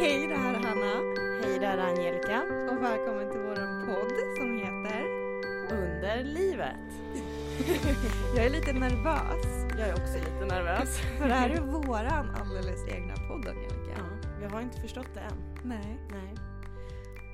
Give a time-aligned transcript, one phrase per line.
[0.00, 2.42] Hej, det här är Hanna Hej, det är Angelica.
[2.42, 5.04] och välkommen till vår podd som heter
[5.70, 6.76] Under livet.
[8.36, 9.46] Jag är lite nervös
[9.78, 10.98] Jag är också lite nervös.
[11.18, 13.92] för det här är våran alldeles egna podd Angelica.
[13.96, 15.58] Ja, vi har inte förstått det än.
[15.64, 15.98] Nej.
[16.10, 16.34] Nej.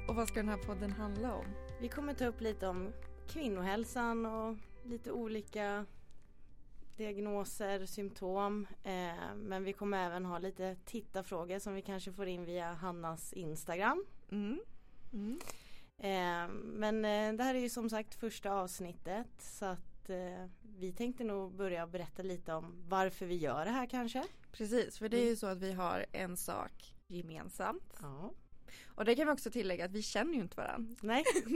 [0.09, 1.45] Och vad ska den här podden handla om?
[1.80, 2.93] Vi kommer ta upp lite om
[3.29, 5.85] kvinnohälsan och lite olika
[6.96, 8.67] diagnoser, symptom.
[8.82, 13.32] Eh, men vi kommer även ha lite tittarfrågor som vi kanske får in via Hannas
[13.32, 14.04] Instagram.
[14.31, 14.61] Mm.
[15.13, 15.40] Mm.
[15.99, 20.93] Eh, men eh, det här är ju som sagt första avsnittet så att eh, vi
[20.93, 24.25] tänkte nog börja berätta lite om varför vi gör det här kanske.
[24.53, 27.96] Precis, för det är ju så att vi har en sak gemensamt.
[28.01, 28.31] Ja.
[28.86, 30.94] Och det kan vi också tillägga att vi känner ju inte varandra.
[31.00, 31.25] Nej,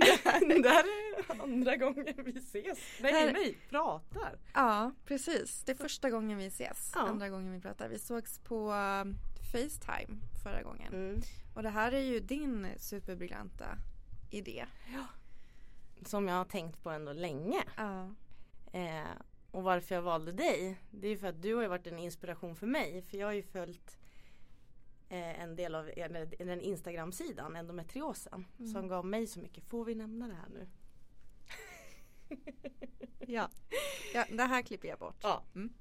[0.63, 2.79] det här är andra gången vi ses.
[3.01, 4.39] Nej, Här- nej, pratar.
[4.55, 5.63] Ja, precis.
[5.63, 6.93] Det är första gången vi ses.
[6.95, 7.01] Ja.
[7.01, 7.89] Andra gången vi pratar.
[7.89, 9.17] Vi sågs på um,
[9.53, 10.95] Facetime förra gången.
[10.95, 11.21] Mm.
[11.55, 13.79] Och det här är ju din superbriljanta
[14.31, 14.67] idé.
[16.05, 17.63] Som jag har tänkt på ändå länge.
[17.77, 18.15] Ja.
[18.73, 19.09] Eh,
[19.51, 21.99] och varför jag valde dig, det är ju för att du har ju varit en
[21.99, 23.03] inspiration för mig.
[23.03, 23.99] För jag har ju följt
[25.19, 25.91] en del av
[26.39, 28.47] den Instagram-sidan, endometriosen.
[28.59, 28.73] Mm.
[28.73, 29.65] Som gav mig så mycket.
[29.65, 30.69] Får vi nämna det här nu?
[33.27, 33.51] Ja.
[34.15, 35.17] ja, det här klipper jag bort.
[35.23, 35.43] Ja.
[35.55, 35.73] Mm.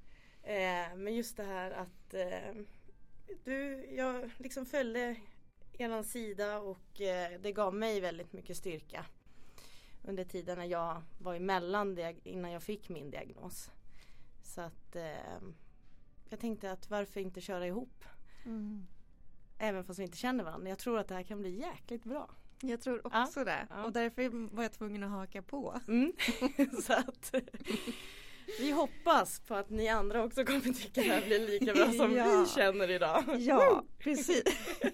[0.42, 2.62] Eh, men just det här att eh,
[3.44, 5.16] du, jag liksom följde
[5.72, 9.06] eran sida och eh, det gav mig väldigt mycket styrka.
[10.04, 13.70] Under tiden när jag var emellan innan jag fick min diagnos.
[14.42, 15.40] Så att eh,
[16.30, 18.04] jag tänkte att varför inte köra ihop?
[18.46, 18.86] Mm.
[19.62, 20.68] Även fast vi inte känner varandra.
[20.68, 22.30] Jag tror att det här kan bli jäkligt bra.
[22.60, 23.66] Jag tror också det.
[23.70, 23.84] ja.
[23.84, 25.80] Och därför var jag tvungen att haka på.
[25.88, 26.12] Mm.
[26.82, 27.34] Så att
[28.60, 32.12] vi hoppas på att ni andra också kommer tycka det här blir lika bra som
[32.16, 32.24] Ja.
[32.40, 33.24] vi känner idag.
[33.38, 34.42] Ja, precis.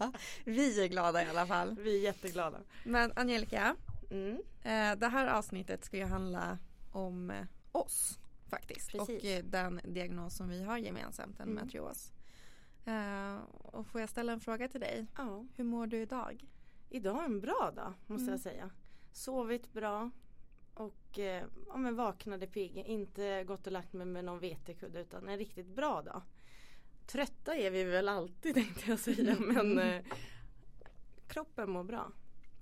[0.00, 0.12] ja,
[0.44, 1.76] vi är glada i alla fall.
[1.80, 2.58] Vi är jätteglada.
[2.84, 3.76] Men Angelica,
[4.10, 4.32] Mm.
[4.62, 6.58] eh, det här avsnittet ska ju handla
[6.92, 8.18] om eh, oss
[8.50, 8.90] faktiskt.
[8.92, 9.18] Precis.
[9.22, 11.48] Och eh, den diagnos som vi har gemensamt, Mm.
[11.48, 12.12] endometrios.
[12.86, 15.06] Eh, och får jag ställa en fråga till dig?
[15.16, 16.44] Ja, Hur mår du idag?
[16.88, 18.32] idag är en bra dag måste Mm.
[18.32, 18.70] jag säga.
[19.12, 20.10] Sovit bra
[20.74, 22.76] och eh, ja, men vaknade pigg.
[22.76, 26.22] Inte gått och lagt mig med någon vetekudde utan en riktigt bra dag.
[27.06, 30.02] Trötta är vi väl alltid tänkte jag säga men eh,
[31.28, 32.12] kroppen mår bra.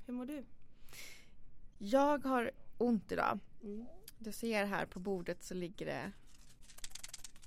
[0.06, 0.44] Hur mår du?
[1.78, 3.38] Jag har ont idag.
[3.62, 3.86] Mm.
[4.18, 6.12] Du ser här på bordet så ligger det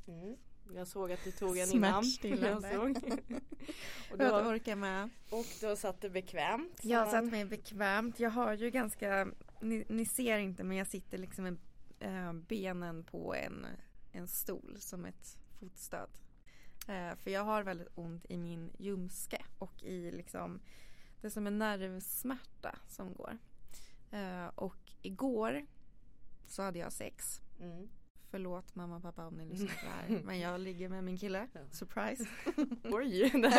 [0.07, 0.37] Mm.
[0.75, 2.03] Jag såg att du tog en innan.
[2.03, 2.71] Smärtstillande.
[2.71, 2.81] Jag
[4.11, 5.09] och, du för att har, orka med.
[5.29, 6.79] och du har satt dig bekvämt.
[6.81, 8.19] Jag har sa satt mig bekvämt.
[8.19, 9.27] Jag har ju ganska,
[9.61, 11.57] ni, ni ser inte men jag sitter liksom med
[11.99, 13.67] eh, benen på en,
[14.11, 16.09] en stol som ett fotstöd.
[16.87, 20.59] Eh, för jag har väldigt ont i min ljumske och i liksom
[21.21, 23.37] det är som en nervsmärta som går.
[24.11, 25.65] Eh, och igår
[26.47, 27.41] så hade jag sex.
[27.59, 27.89] Mm.
[28.31, 30.21] Förlåt mamma och pappa om ni lyssnar på det här.
[30.23, 31.47] Men jag ligger med min kille.
[31.53, 31.59] Ja.
[31.71, 32.25] Surprise.
[32.83, 33.31] Oj.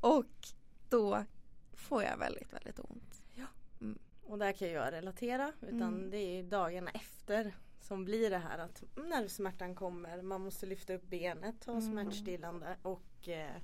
[0.00, 0.24] och
[0.88, 1.24] då
[1.72, 3.22] får jag väldigt, väldigt ont.
[4.26, 5.52] Och där kan jag relatera.
[5.60, 6.10] Utan Mm.
[6.10, 10.22] det är dagarna efter som blir det här att nervsmärtan kommer.
[10.22, 11.82] Man måste lyfta upp benet, ta Mm.
[11.92, 13.56] smärtstillande och eh,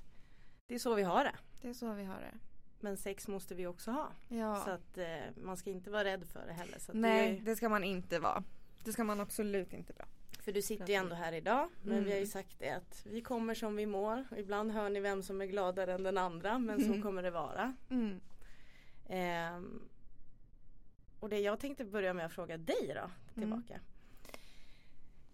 [0.67, 1.35] det är så vi har det.
[1.63, 2.39] Det är så vi har det.
[2.81, 4.09] Men sex måste vi också ha.
[4.29, 4.63] Ja.
[4.65, 5.07] Så att eh,
[5.43, 6.79] man ska inte vara rädd för det heller.
[6.79, 8.43] Så att Nej, det är, det ska man inte vara.
[8.85, 10.09] Det ska man absolut inte vara.
[10.41, 11.69] för du sitter ju ändå här idag.
[11.83, 12.05] Men Mm.
[12.05, 14.25] vi har ju sagt det att vi kommer som vi mår.
[14.37, 16.59] Ibland hör ni vem som är gladare än den andra.
[16.59, 17.03] Men så Mm.
[17.03, 17.75] kommer det vara.
[17.91, 18.21] Mm.
[19.09, 19.89] Ehm,
[21.21, 23.11] och det jag tänkte börja med att fråga dig då Mm.
[23.35, 23.81] tillbaka.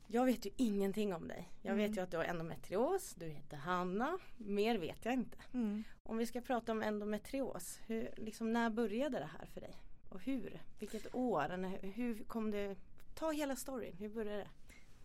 [0.09, 1.49] Jag vet ju ingenting om dig.
[1.63, 1.89] Jag Mm.
[1.89, 4.19] vet ju att du har endometrios, du heter Hanna.
[4.37, 5.39] Mer vet jag inte.
[5.55, 5.85] Mm.
[6.03, 9.77] Om vi ska prata om endometrios, hur, liksom, när började det här för dig?
[10.09, 10.63] Och hur?
[10.79, 11.49] Vilket år?
[11.53, 12.77] Eller hur- kom det?
[13.15, 14.49] Ta hela storyn, hur började det?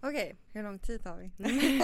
[0.02, 1.32] Okej, hur lång tid har vi?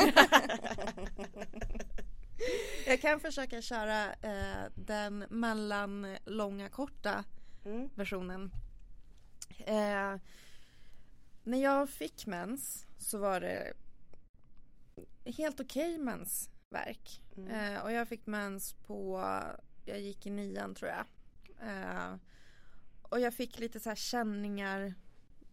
[2.87, 7.23] jag kan försöka köra eh, den mellanlånga korta
[7.65, 7.89] Mm.
[7.95, 8.51] versionen.
[9.59, 10.15] Eh,
[11.43, 13.73] när jag fick mens så var det
[15.25, 17.21] helt okej mensvärk.
[17.37, 17.75] Mm.
[17.75, 19.21] Eh, och jag fick mens på,
[19.85, 21.05] jag gick i nian tror jag.
[21.69, 22.15] Eh,
[23.01, 24.93] och jag fick lite så här känningar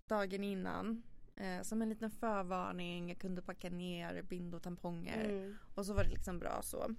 [0.07, 1.03] dagen innan.
[1.37, 5.25] Eh, som en liten förvarning, jag kunde packa ner bind och tamponger.
[5.25, 5.57] Mm.
[5.75, 6.95] Och så var det liksom bra så.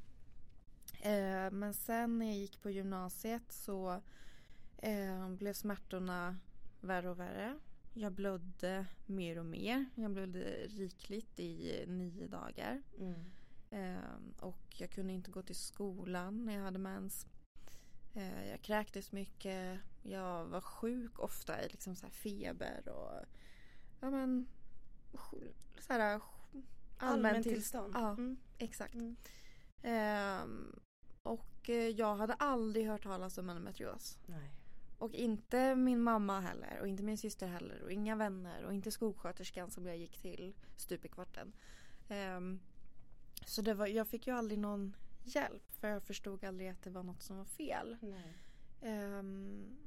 [1.02, 4.02] Eh, men sen när jag gick på gymnasiet så
[4.78, 6.38] eh, blev smärtorna
[6.82, 7.60] värre och värre.
[7.98, 9.86] Jag blödde mer och mer.
[9.96, 12.82] Jag blödde rikligt i nio dagar.
[13.00, 13.32] Mm.
[13.70, 17.28] Ehm, och jag kunde inte gå till skolan när jag hade mens.
[18.14, 19.80] Ehm, jag kräktes mycket.
[20.04, 23.26] Jag var sjuk ofta i liksom så feber och
[24.00, 24.48] ja men
[25.80, 26.22] så här
[26.98, 27.94] allmän tillstånd.
[27.96, 28.38] Ja, mm.
[28.58, 28.94] exakt.
[28.94, 29.16] Mm.
[29.82, 30.80] Ehm,
[31.24, 34.18] och eh, jag hade aldrig hört talas om endometrios.
[34.26, 34.52] Nej.
[34.98, 38.92] Och inte min mamma heller och inte min syster heller och inga vänner och inte
[38.92, 41.54] skolsköterskan som jag gick till stup i kvarten.
[42.10, 42.60] Um,
[43.46, 46.90] så det var, jag fick ju aldrig någon hjälp för jag förstod aldrig att det
[46.90, 47.98] var något som var fel.
[48.82, 49.78] Um,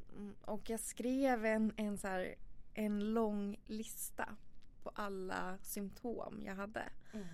[0.40, 2.34] och jag skrev en, en, så här,
[2.75, 4.37] en lång lista
[4.82, 6.88] på alla symptom jag hade.
[7.12, 7.26] Mm.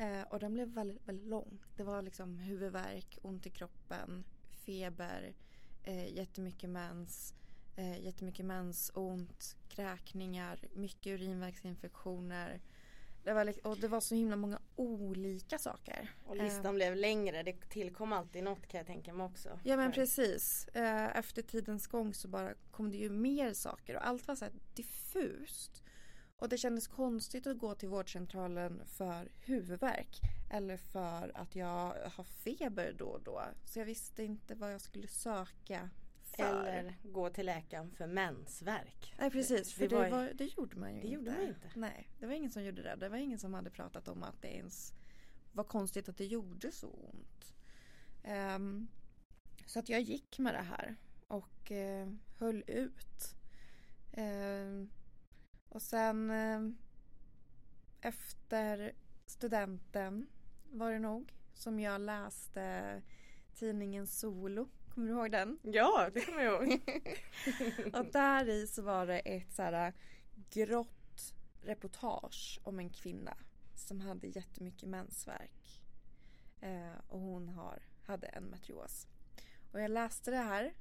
[0.00, 1.58] Uh, och den blev väldigt, väldigt lång.
[1.76, 5.34] Det var liksom huvudvärk, ont i kroppen, feber,
[5.88, 7.34] uh, jättemycket mens,
[7.78, 12.60] uh, jättemycket mensont, kräkningar, mycket urinvägsinfektioner
[13.28, 16.14] det var, och det var så himla många olika saker.
[16.24, 16.72] Och listan eh.
[16.72, 17.42] blev längre.
[17.42, 19.60] Det tillkom alltid något kan jag tänka mig också.
[19.64, 20.68] Ja men precis.
[20.68, 24.44] Eh, efter tidens gång så bara kom det ju mer saker och allt var så
[24.44, 25.82] här diffust.
[26.36, 30.20] Och det kändes konstigt att gå till vårdcentralen för huvudvärk.
[30.50, 33.42] Eller för att jag har feber då och då.
[33.64, 35.90] Så jag visste inte vad jag skulle söka
[36.22, 36.64] för.
[36.64, 39.14] Eller gå till läkaren för mensvärk.
[39.18, 41.14] Nej precis, för det, det, var, det gjorde man ju det inte.
[41.14, 41.70] Gjorde man inte.
[41.74, 42.96] Nej, det var ingen som gjorde det.
[42.96, 44.94] Det var ingen som hade pratat om att det ens
[45.52, 47.54] var konstigt att det gjorde så ont.
[48.56, 48.88] Um,
[49.66, 50.96] så att jag gick med det här
[51.26, 53.34] och uh, höll ut.
[54.18, 54.86] Uh,
[55.68, 56.72] och sen uh,
[58.00, 58.92] efter
[59.26, 60.26] studenten
[60.70, 63.02] var det nog som jag läste
[63.54, 64.68] tidningen Solo
[64.98, 65.58] Kommer du ihåg den?
[65.62, 66.80] Ja, det kommer jag ihåg.
[67.94, 69.92] och där i så var det ett så här
[70.50, 73.36] grått reportage om en kvinna
[73.74, 75.82] som hade jättemycket mensvärk.
[76.60, 79.06] Eh, och hon har, hade endometrios.
[79.72, 80.74] Och jag läste det här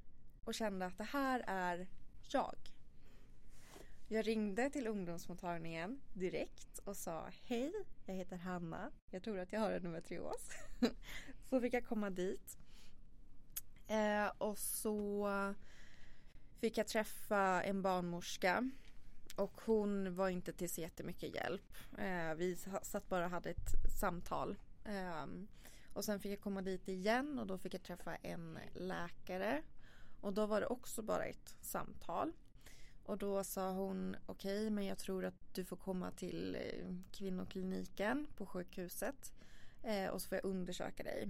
[0.43, 1.87] och kände att det här är
[2.29, 2.57] jag.
[4.09, 7.73] Jag ringde till ungdomsmottagningen direkt och sa Hej,
[8.05, 8.91] jag heter Hanna.
[9.11, 10.49] Jag tror att jag har en endometrios.
[11.49, 12.57] så fick jag komma dit.
[13.87, 15.29] Eh, och så
[16.59, 18.69] fick jag träffa en barnmorska.
[19.35, 21.73] Och hon var inte till så jättemycket hjälp.
[21.97, 24.57] Eh, vi satt bara och hade ett samtal.
[24.85, 25.25] Eh,
[25.93, 29.61] och sen fick jag komma dit igen och då fick jag träffa en läkare.
[30.21, 32.33] Och då var det också bara ett samtal.
[33.07, 36.93] Och då sa hon okej okay, men jag tror att du får komma till eh,
[37.11, 39.33] kvinnokliniken på sjukhuset.
[39.83, 41.29] Eh, och så får jag undersöka dig.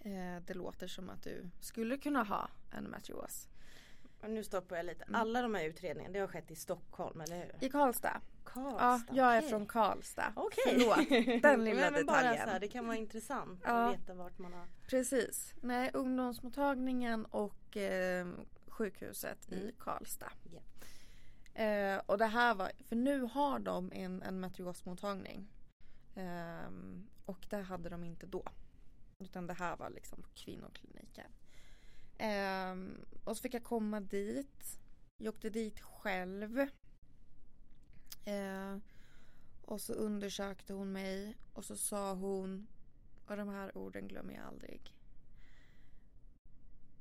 [0.00, 3.48] Eh, det låter som att du skulle kunna ha endometrios.
[4.22, 5.04] Och nu stoppar jag lite.
[5.04, 5.20] Mm.
[5.20, 7.54] Alla de här utredningarna det har skett i Stockholm eller hur?
[7.60, 8.20] I Karlstad.
[8.44, 10.32] Karlstad ja, jag är från Karlstad.
[10.36, 10.86] Okej.
[10.86, 11.40] Okay.
[11.40, 12.34] Den lilla men, men detaljen.
[12.34, 13.70] Bara så här, det kan vara intressant ja.
[13.70, 14.66] att veta vart man har.
[14.88, 15.54] Precis.
[15.60, 18.26] Nej, ungdomsmottagningen och eh,
[18.78, 19.64] sjukhuset mm.
[19.64, 20.32] i Karlstad.
[20.52, 21.96] Yeah.
[21.96, 25.48] Eh, och det här var, för nu har de en, en meteorosmottagning.
[26.14, 26.70] Eh,
[27.24, 28.44] och det hade de inte då.
[29.18, 31.30] Utan det här var liksom kvinnokliniken.
[32.20, 34.80] Um, och så fick jag komma dit.
[35.16, 36.58] Jag åkte dit själv.
[38.28, 38.76] Uh,
[39.62, 42.66] och så undersökte hon mig och så sa hon,
[43.26, 44.94] och de här orden glömmer jag aldrig.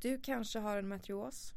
[0.02, 1.54] Du kanske har en meteos.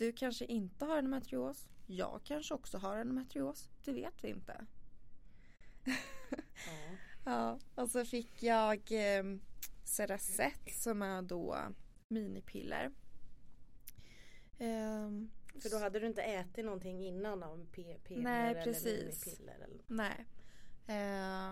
[0.00, 1.68] Du kanske inte har en meteos.
[1.86, 3.70] Jag kanske också har en meteos.
[3.84, 4.66] Det vet vi inte.
[5.84, 5.92] Ja.
[7.24, 9.24] ja och så fick jag eh,
[9.84, 11.58] Ceracet som är då
[12.08, 12.92] minipiller.
[14.58, 15.30] Um,
[15.62, 19.26] För då hade du inte ätit någonting innan av p-piller Nej, precis.
[19.26, 19.54] minipiller?
[19.54, 19.82] Eller?
[19.86, 20.26] Nej.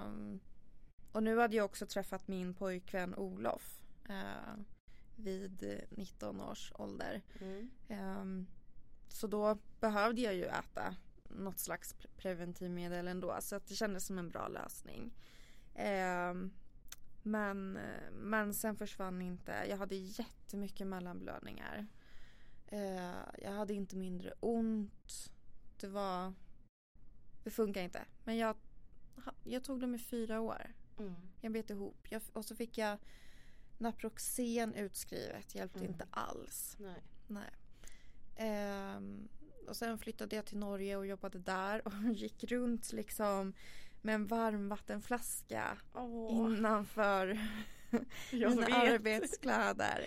[0.05, 0.41] Um,
[1.13, 4.63] och nu hade jag också träffat min pojkvän Olof uh,
[5.19, 7.23] vid 19 års ålder.
[7.41, 7.71] Mm.
[7.89, 8.47] Um,
[9.09, 10.97] så då behövde jag ju äta
[11.31, 15.15] något slags preventivmedel ändå så att det kändes som en bra lösning.
[15.75, 16.53] Um,
[17.23, 17.79] men,
[18.13, 19.67] men sen försvann inte.
[19.69, 21.87] Jag hade jättemycket mellanblödningar.
[22.67, 25.33] Eh, jag hade inte mindre ont.
[25.81, 26.35] Det var...
[27.45, 28.05] Det funkar inte.
[28.25, 28.57] Men jag,
[29.45, 30.73] jag tog det med fyra år.
[30.99, 31.15] Mm.
[31.41, 32.07] Jag bet ihop.
[32.11, 32.99] Jag, och så fick jag
[33.79, 35.55] Naproxen utskrivet.
[35.55, 35.91] Hjälpte mm.
[35.91, 36.77] inte alls.
[36.79, 37.03] Nej.
[37.27, 37.51] Nej.
[38.37, 39.01] Eh,
[39.69, 43.55] och sen flyttade jag till Norge och jobbade där och gick runt liksom
[44.03, 46.35] med en varmvattenflaska oh.
[46.35, 47.27] innanför
[48.33, 50.07] mina arbetskläder.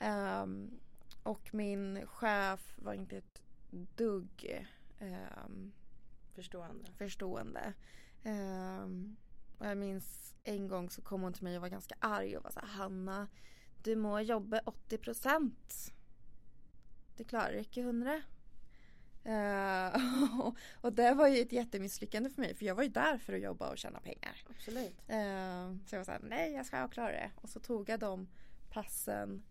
[0.00, 0.80] Um,
[1.22, 4.66] och min chef var inte ett dugg
[5.00, 5.72] um,
[6.34, 6.92] förstående.
[6.98, 7.72] förstående.
[8.24, 9.16] Um,
[9.58, 12.44] Och jag minns en gång så kom hon till mig och var ganska arg och
[12.44, 13.28] var så här, Hanna,
[13.82, 15.92] du må jobba 80 procent.
[17.16, 18.22] Det klarar inte 100.
[19.26, 23.32] Uh, och det var ju ett jättemisslyckande för mig för jag var ju där för
[23.32, 24.44] att jobba och tjäna pengar.
[24.50, 24.98] Absolut.
[25.10, 27.30] Uh, så jag var såhär, nej jag ska klara det.
[27.36, 28.28] Och så tog jag de
[28.70, 29.42] passen.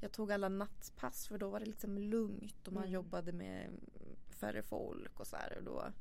[0.00, 2.94] Jag tog alla nattpass för då var det liksom lugnt och man mm.
[2.94, 3.70] jobbade med
[4.30, 5.58] färre folk och så här.
[5.58, 5.92] Och då,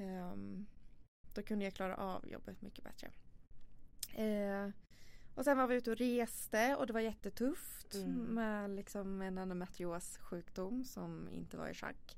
[0.00, 0.66] um,
[1.34, 3.10] då kunde jag klara av jobbet mycket bättre.
[4.18, 4.70] Uh,
[5.34, 8.34] och sen var vi ute och reste och det var jättetufft mm.
[8.34, 12.16] med liksom en endometrios sjukdom som inte var i schack.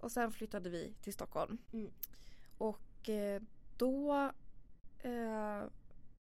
[0.00, 1.58] Och sen flyttade vi till Stockholm.
[1.72, 1.90] Mm.
[2.58, 3.42] Och eh,
[3.76, 4.32] då
[4.98, 5.64] eh,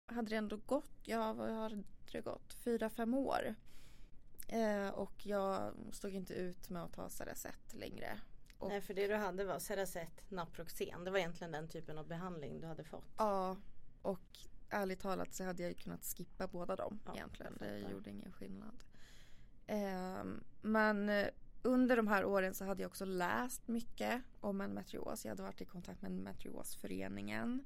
[0.06, 3.56] hade det ändå gått, ja vad hade det gått, fyra, fem år.
[4.48, 8.20] Eh, och jag stod inte ut med att ta Cerazett längre.
[8.66, 11.04] Och, Nej för det du hade var Cerazett, Naproxen.
[11.04, 13.14] Det var egentligen den typen av behandling du hade fått.
[13.18, 13.56] Ja
[14.02, 17.58] och ärligt talat så hade jag ju kunnat skippa båda dem ja, egentligen.
[17.60, 18.84] Det gjorde ingen skillnad.
[19.68, 20.24] Eh,
[20.62, 21.12] men
[21.62, 25.26] under de här åren så hade jag också läst mycket om endometrios.
[25.26, 27.66] Jag hade varit i kontakt med endometriosföreningen.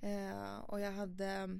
[0.00, 1.58] Eh, och jag hade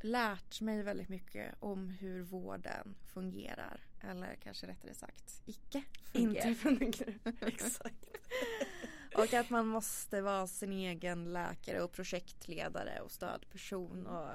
[0.00, 3.80] lärt mig väldigt mycket om hur vården fungerar.
[4.00, 6.46] Eller kanske rättare sagt icke fungerar.
[6.48, 7.14] Inte fungerar.
[7.40, 8.04] Exakt.
[9.14, 14.30] Och att man måste vara sin egen läkare och projektledare och stödperson och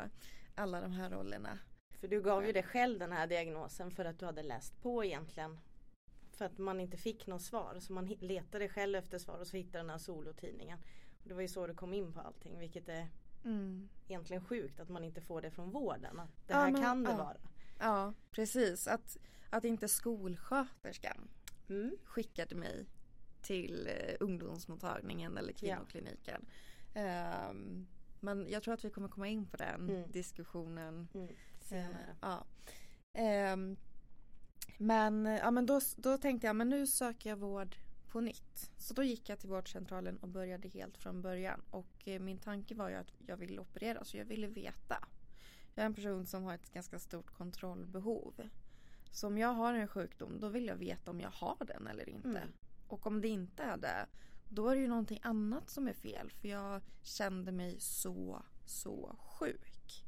[0.55, 1.59] alla de här rollerna.
[1.99, 5.03] För du gav ju dig själv den här diagnosen för att du hade läst på
[5.03, 5.59] egentligen.
[6.31, 7.77] För att man inte fick något svar.
[7.79, 10.79] Så man letade själv efter svar och så hittade den här solotidningen.
[11.23, 13.07] Det var ju så du kom in på allting vilket är
[13.45, 13.89] mm.
[14.07, 16.19] egentligen sjukt att man inte får det från vården.
[16.19, 17.17] Att det här ja, men, kan det ja.
[17.17, 17.37] vara.
[17.79, 18.87] Ja precis.
[18.87, 19.17] Att,
[19.49, 21.29] att inte skolsköterskan
[21.69, 21.97] mm.
[22.03, 22.85] skickade mig
[23.41, 26.45] till eh, ungdomsmottagningen eller kvinnokliniken.
[26.93, 27.49] Ja.
[27.49, 27.87] Um,
[28.19, 30.11] men jag tror att vi kommer komma in på den mm.
[30.11, 31.27] diskussionen mm.
[31.61, 32.15] senare.
[32.21, 32.45] Ja.
[33.53, 33.77] Um,
[34.77, 37.75] men ja, men då, då tänkte jag men nu söker jag vård
[38.13, 38.71] på nytt.
[38.77, 41.61] Så då gick jag till vårdcentralen och började helt från början.
[41.69, 45.07] Och eh, min tanke var ju att jag ville operera så jag ville veta.
[45.75, 48.49] Jag är en person som har ett ganska stort kontrollbehov.
[49.11, 52.09] Så om jag har en sjukdom då vill jag veta om jag har den eller
[52.09, 52.29] inte.
[52.29, 52.49] Mm.
[52.87, 54.05] Och om det inte är det,
[54.49, 56.31] då är det ju någonting annat som är fel.
[56.31, 60.05] För jag kände mig så, så sjuk.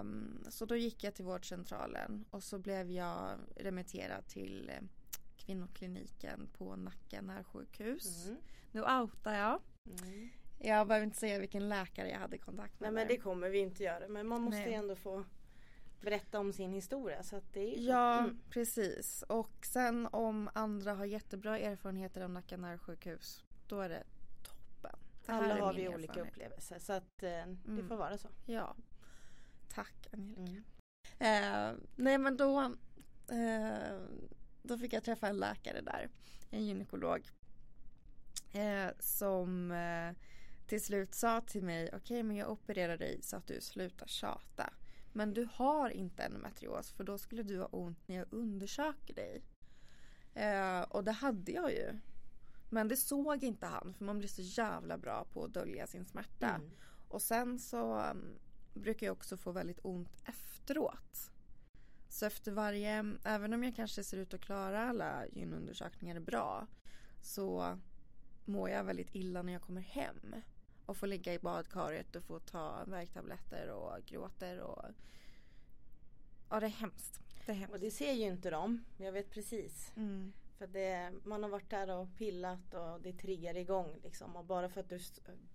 [0.00, 4.82] Um, så då gick jag till vårdcentralen och så blev jag remitterad till eh,
[5.48, 8.26] kvinnokliniken på Nacka närsjukhus.
[8.26, 8.40] Mm.
[8.72, 9.60] Nu outar jag.
[9.86, 10.28] Mm.
[10.58, 12.92] Jag behöver inte säga vilken läkare jag hade kontakt med.
[12.92, 14.08] Nej men det kommer vi inte göra.
[14.08, 14.74] Men man måste Nej.
[14.74, 15.24] ändå få
[16.00, 17.22] berätta om sin historia.
[17.22, 18.40] Så att det är ja, mm.
[18.50, 19.22] precis.
[19.22, 24.04] Och sen om andra har jättebra erfarenheter av Nacka närsjukhus, då är det
[24.42, 24.98] toppen.
[25.26, 27.58] Det Alla har vi olika upplevelser så att eh, mm.
[27.64, 28.28] det får vara så.
[28.46, 28.76] Ja.
[29.68, 30.62] Tack Angelica.
[31.18, 31.74] Mm.
[31.74, 32.60] Eh, nej men då,
[33.28, 34.00] eh,
[34.68, 36.08] då fick jag träffa en läkare där,
[36.50, 37.30] en gynekolog.
[38.52, 40.12] Eh, som eh,
[40.66, 44.06] till slut sa till mig, okej okay, men jag opererar dig så att du slutar
[44.06, 44.72] tjata.
[45.12, 49.42] Men du har inte endometrios för då skulle du ha ont när jag undersöker dig.
[50.34, 51.98] Eh, och det hade jag ju.
[52.70, 56.04] Men det såg inte han för man blir så jävla bra på att dölja sin
[56.04, 56.48] smärta.
[56.48, 56.70] Mm.
[57.08, 58.38] Och sen så um,
[58.74, 61.30] brukar jag också få väldigt ont efteråt.
[62.08, 66.66] Så efter varje, även om jag kanske ser ut att klara alla gynundersökningar bra
[67.20, 67.78] så
[68.44, 70.34] mår jag väldigt illa när jag kommer hem
[70.86, 74.84] och får ligga i badkaret och få ta värktabletter och gråter och
[76.50, 77.20] ja det är hemskt.
[77.46, 77.74] Det är hemskt.
[77.74, 78.84] Och det ser ju inte de.
[78.96, 79.92] Jag vet precis.
[79.96, 80.32] Mm.
[80.58, 84.36] För det, man har varit där och pillat och det triggar igång liksom.
[84.36, 85.00] Och bara för att du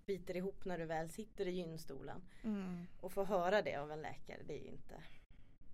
[0.06, 2.22] biter ihop när du väl sitter i gynstolen.
[2.42, 2.86] Mm.
[3.00, 4.94] Och får höra det av en läkare, det är ju inte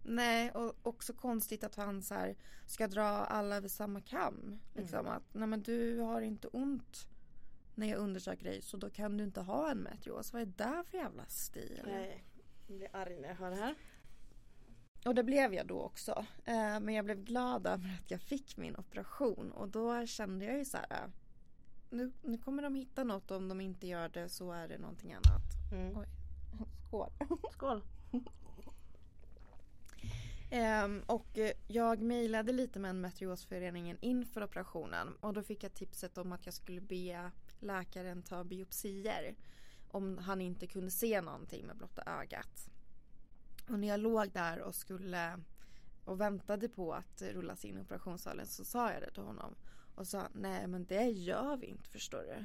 [0.02, 4.60] Nej och också konstigt att han så här, ska dra alla över samma kam.
[4.74, 5.12] Liksom mm.
[5.12, 7.06] att nej men du har inte ont
[7.74, 10.32] när jag undersöker dig så då kan du inte ha en meteos.
[10.32, 11.82] Vad är det för jävla stil?
[11.86, 12.24] Nej,
[12.68, 13.74] jag blir arg när jag hör det här.
[15.04, 16.26] Och det blev jag då också.
[16.44, 20.58] Eh, men jag blev glad över att jag fick min operation och då kände jag
[20.58, 21.10] ju så här.
[21.90, 24.78] Nu, nu kommer de hitta något och om de inte gör det så är det
[24.78, 25.72] någonting annat.
[25.72, 25.98] Mm.
[25.98, 26.06] Oj.
[26.86, 27.10] Skål.
[27.52, 27.82] Skål.
[30.52, 33.00] Um, och eh, jag mejlade lite med en
[34.00, 37.30] inför operationen och då fick jag tipset om att jag skulle be
[37.60, 39.34] läkaren ta biopsier
[39.88, 42.70] om han inte kunde se någonting med blotta ögat.
[43.68, 45.40] Och när jag låg där och skulle
[46.04, 49.54] och väntade på att rullas in i operationssalen så sa jag det till honom
[49.94, 52.44] och sa nej men det gör vi inte förstår du.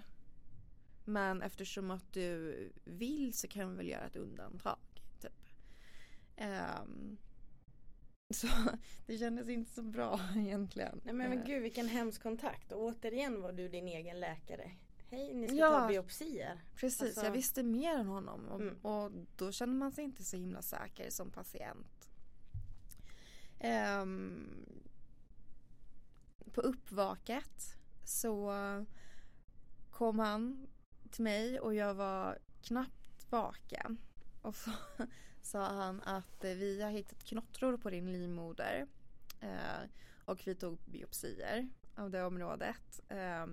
[1.05, 4.77] Men eftersom att du vill så kan vi väl göra ett undantag.
[5.21, 5.49] Typ.
[6.37, 7.17] Um,
[8.33, 8.47] så
[9.05, 11.01] det kändes inte så bra egentligen.
[11.03, 12.71] Nej men, men gud vilken hemsk kontakt.
[12.71, 14.71] Och återigen var du din egen läkare.
[15.09, 15.79] Hej, ni ska Ja.
[15.79, 16.63] ta biopsier.
[16.75, 18.75] Precis, Alltså- jag visste mer än honom och, Mm.
[18.81, 22.09] och då känner man sig inte så himla säker som patient.
[23.59, 24.65] Ehm,
[26.53, 28.53] på uppvaket så
[29.91, 30.67] kom han
[31.11, 33.97] till mig och jag var knappt vaken.
[34.41, 34.71] Och så
[35.45, 38.87] sa han att eh, vi har hittat knottror på din livmoder.
[39.41, 39.89] Eh,
[40.25, 43.01] och vi tog biopsier av det området.
[43.09, 43.45] Eh,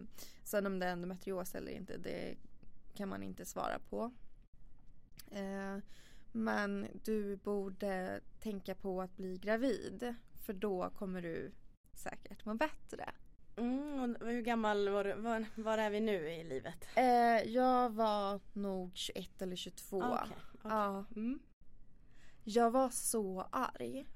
[0.45, 2.37] sen om det är endometrios eller inte, det
[2.95, 4.13] kan man inte svara på.
[5.31, 5.79] Eh,
[6.33, 10.15] men du borde tänka på att bli gravid.
[10.41, 11.53] För då kommer du
[11.93, 13.11] säkert må bättre.
[13.57, 15.15] Mm, och hur gammal var du?
[15.15, 16.89] Var, var är vi nu i livet?
[16.97, 20.03] Eh, jag var nog 21 eller 22.
[20.03, 20.61] Ah, okej, okej.
[20.65, 21.05] Ja.
[21.17, 21.39] Mm,
[22.45, 24.07] Jag var så arg.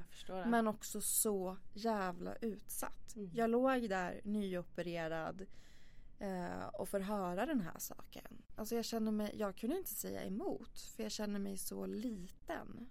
[0.47, 3.17] Men också så jävla utsatt.
[3.17, 3.31] Mm.
[3.35, 5.47] Jag låg där nyopererad
[6.19, 8.43] eh, och får höra den här saken.
[8.57, 12.91] Alltså jag känner mig, jag kunde inte säga emot för jag känner mig så liten.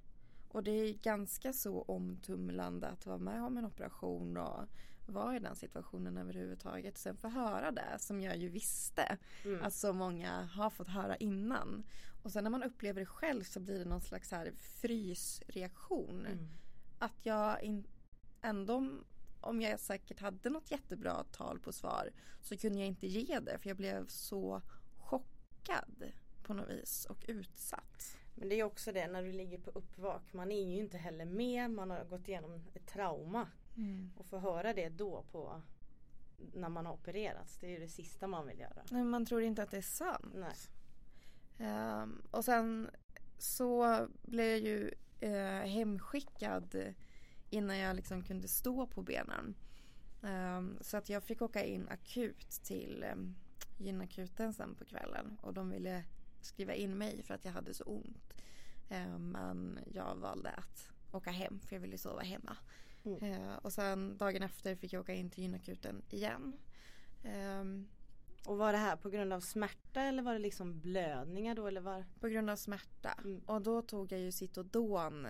[0.50, 4.63] Och det är ganska så omtumlande att vara med om en operation och
[5.06, 6.98] vara i den situationen överhuvudtaget.
[6.98, 9.63] Sen få höra det som jag ju visste mm.
[9.63, 11.84] att så många har fått höra innan.
[12.25, 16.48] Och sen när man upplever det själv så blir det någon slags här frysreaktion mm.
[17.00, 17.88] att jag in,
[18.41, 18.89] ändå
[19.41, 22.10] om jag säkert hade något jättebra tal på svar
[22.41, 24.62] så kunde jag inte ge det för jag blev så
[24.98, 26.12] chockad
[26.44, 28.17] på något vis och utsatt.
[28.36, 30.34] Men det är också det när du ligger på uppvak.
[30.34, 31.72] Man är ju inte heller med.
[31.72, 33.48] Man har gått igenom ett trauma.
[34.17, 35.62] Och få höra det då på
[36.38, 37.58] när man har opererats.
[37.58, 38.84] Det är ju det sista man vill göra.
[38.91, 40.33] Men man tror inte att det är sant.
[40.35, 40.55] Nej.
[41.57, 42.89] Ehm, och sen
[43.37, 46.94] så blev jag ju eh, hemskickad
[47.50, 49.55] innan jag liksom kunde stå på benen.
[50.24, 53.35] Ehm, så att jag fick åka in akut till um,
[53.77, 56.03] gynakuten sen på kvällen och de ville
[56.41, 58.33] skriva in mig för att jag hade så ont.
[58.89, 62.57] Ehm, men jag valde att åka hem för jag ville sova hemma.
[63.03, 63.24] Mm.
[63.24, 66.53] Ehm, och sen dagen efter fick jag åka in till gynakuten igen.
[67.24, 67.87] Ehm,
[68.46, 71.81] Och var det här på grund av smärta eller var det liksom blödningar då eller
[71.81, 72.05] var?
[72.20, 73.20] På grund av smärta.
[73.24, 73.40] Mm.
[73.46, 75.27] Och då tog jag ju Citodon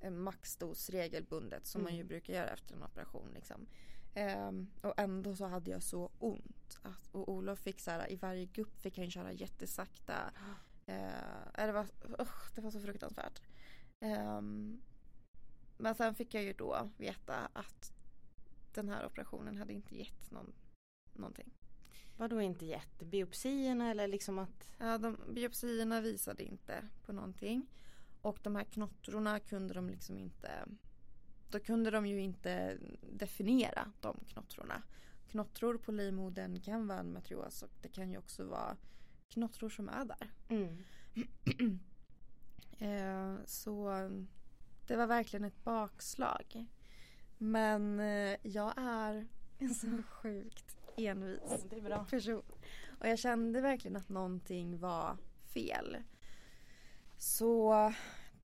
[0.00, 2.08] en maxdos regelbundet som man ju Mm.
[2.08, 3.30] brukar göra efter en operation.
[3.34, 3.66] Liksom.
[4.14, 6.78] Ehm, och ändå så hade jag så ont.
[6.82, 10.32] Att, och Olof fick så här, i varje gupp fick han köra jättesakta.
[10.88, 10.94] Uh,
[11.66, 11.86] det, var,
[12.20, 13.42] usch, det var så fruktansvärt.
[14.00, 14.80] Ehm,
[15.78, 17.92] men sen fick jag ju då veta att
[18.74, 20.52] den här operationen hade inte gett någon,
[21.12, 21.57] någonting.
[22.18, 23.02] Var då inte gett?
[23.02, 24.68] Biopsierna eller liksom att?
[24.78, 27.66] Ja, de, biopsierna visade inte på någonting.
[28.22, 30.50] Och de här knottrorna kunde de liksom inte
[31.50, 32.78] Då kunde de ju inte
[33.12, 34.82] definiera de knottrorna.
[35.30, 38.76] Knottror på livmodern kan vara endometrios och det kan ju också vara
[39.28, 40.30] knottror som är där.
[40.48, 40.78] Mm.
[42.80, 43.90] Eh, så
[44.86, 46.66] det var verkligen ett bakslag.
[47.38, 49.26] Men eh, jag är
[49.58, 50.67] en så sjukt
[50.98, 52.04] envis Det är bra.
[52.10, 52.42] person.
[53.00, 55.16] Och jag kände verkligen att någonting var
[55.54, 55.96] fel.
[57.16, 57.92] Så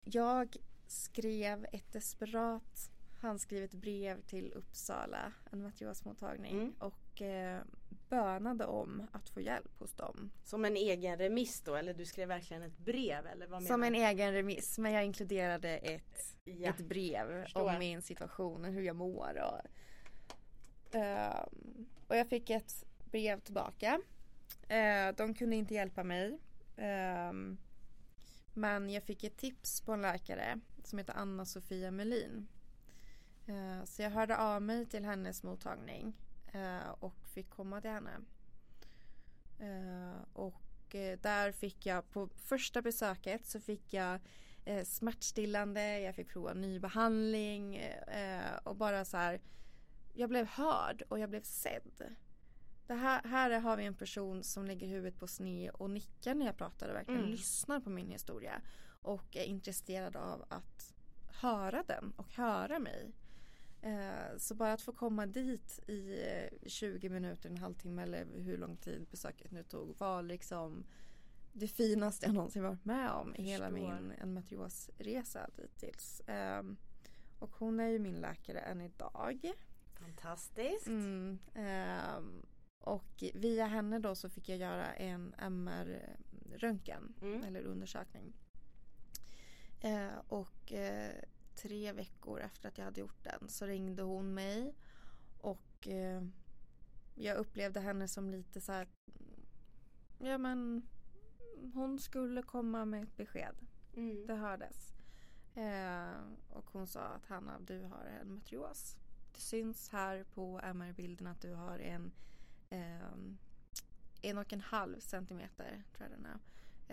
[0.03, 0.55] jag
[0.87, 6.73] skrev ett desperat handskrivet brev till Uppsala endometriosmottagning Mm.
[6.79, 7.61] och eh,
[8.09, 10.31] bönade om att få hjälp hos dem.
[10.43, 13.95] Som en egen remiss då eller du skrev verkligen ett brev eller vad Som en
[13.95, 16.69] egen remiss men jag inkluderade ett, Ja.
[16.69, 17.69] ett brev Förstår.
[17.73, 19.41] om min situation och hur jag mår.
[19.43, 19.61] Och,
[20.95, 24.01] Ehm, och jag fick ett brev tillbaka.
[24.67, 26.39] Eh, de kunde inte hjälpa mig.
[26.77, 27.33] Eh,
[28.53, 32.47] men jag fick ett tips på en läkare som heter Anna-Sofia Melin.
[33.47, 36.13] Eh, så jag hörde av mig till hennes mottagning
[36.53, 38.17] eh, och fick komma till henne.
[39.59, 44.19] Eh, och eh, där fick jag på första besöket så fick jag
[44.65, 49.41] eh, smärtstillande, jag fick prova ny behandling eh, och bara så här
[50.13, 52.15] jag blev hörd och jag blev sedd.
[52.87, 56.45] Det här, här har vi en person som lägger huvudet på sned och nickar när
[56.45, 57.31] jag pratar och verkligen Mm.
[57.31, 58.61] lyssnar på min historia.
[59.01, 60.93] Och är intresserad av att
[61.27, 63.11] höra den och höra mig.
[63.81, 66.23] Eh, så bara att få komma dit i
[66.61, 70.85] eh, 20 minuter, en halvtimme eller hur lång tid besöket nu tog var liksom
[71.53, 76.19] det finaste jag någonsin varit med om i hela min endometriosresa dittills.
[76.19, 76.63] Eh,
[77.39, 79.51] och hon är ju min läkare än idag.
[80.01, 80.87] Fantastiskt.
[80.87, 82.45] Mm, ehm,
[82.79, 87.43] och via henne då så fick jag göra en MR-röntgen Mm.
[87.43, 88.33] eller undersökning.
[89.79, 91.15] Eh, och eh,
[91.55, 94.75] tre veckor efter att jag hade gjort den så ringde hon mig
[95.41, 96.21] och eh,
[97.15, 98.87] jag upplevde henne som lite så här,
[100.19, 100.87] ja men
[101.73, 103.55] hon skulle komma med ett besked.
[103.95, 104.27] Mm.
[104.27, 104.93] Det hördes.
[105.55, 108.95] Eh, och hon sa att Hanna du har endometrios.
[108.95, 109.00] Det
[109.41, 112.11] syns här på MR-bilden att du har en
[112.69, 113.37] ehm,
[114.21, 116.39] en och en halv centimeter tror jag den är.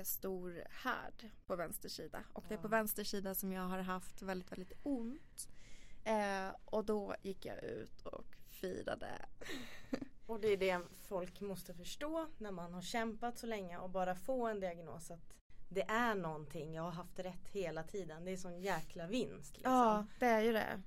[0.04, 2.24] Stor härd på vänster sida.
[2.32, 5.48] Och det är på vänster sida som jag har haft väldigt väldigt ont.
[6.04, 9.26] Eh, och då gick jag ut och firade.
[10.26, 14.14] Och det är det folk måste förstå när man har kämpat så länge och bara
[14.14, 15.34] få en diagnos att
[15.68, 18.24] det är någonting, jag har haft rätt hela tiden.
[18.24, 19.56] Det är sån jäkla vinst.
[19.56, 19.72] Liksom.
[19.72, 20.82] Ja, det är ju det.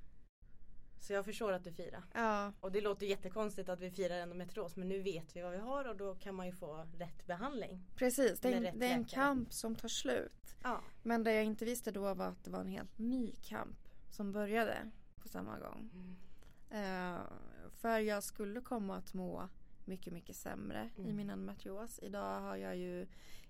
[1.02, 2.04] Så jag förstår att du firar.
[2.14, 5.58] Ja, Och det låter jättekonstigt att vi firar endometrios men nu vet vi vad vi
[5.58, 7.86] har och då kan man ju få rätt behandling.
[7.96, 8.40] precis.
[8.40, 10.56] Det är, en, det är en kamp som tar slut.
[10.64, 10.82] Ja.
[11.04, 13.78] Men det jag inte visste då var att det var en helt ny kamp
[14.10, 15.90] som började på samma gång.
[16.70, 17.18] Eh,
[17.82, 19.50] för jag skulle komma att må
[19.86, 21.16] mycket, mycket sämre i Mm.
[21.16, 22.00] min endometrios.
[22.04, 23.02] Idag har jag ju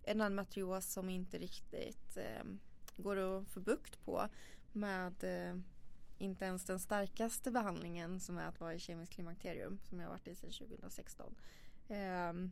[0.03, 2.43] en endometrios som inte riktigt eh,
[2.97, 4.27] går att få bukt på
[4.71, 5.59] med eh,
[6.21, 10.11] inte ens den starkaste behandlingen som är att vara i kemiskt klimakterium som jag har
[10.13, 11.35] varit i sedan 2016.
[11.89, 12.51] Ehm,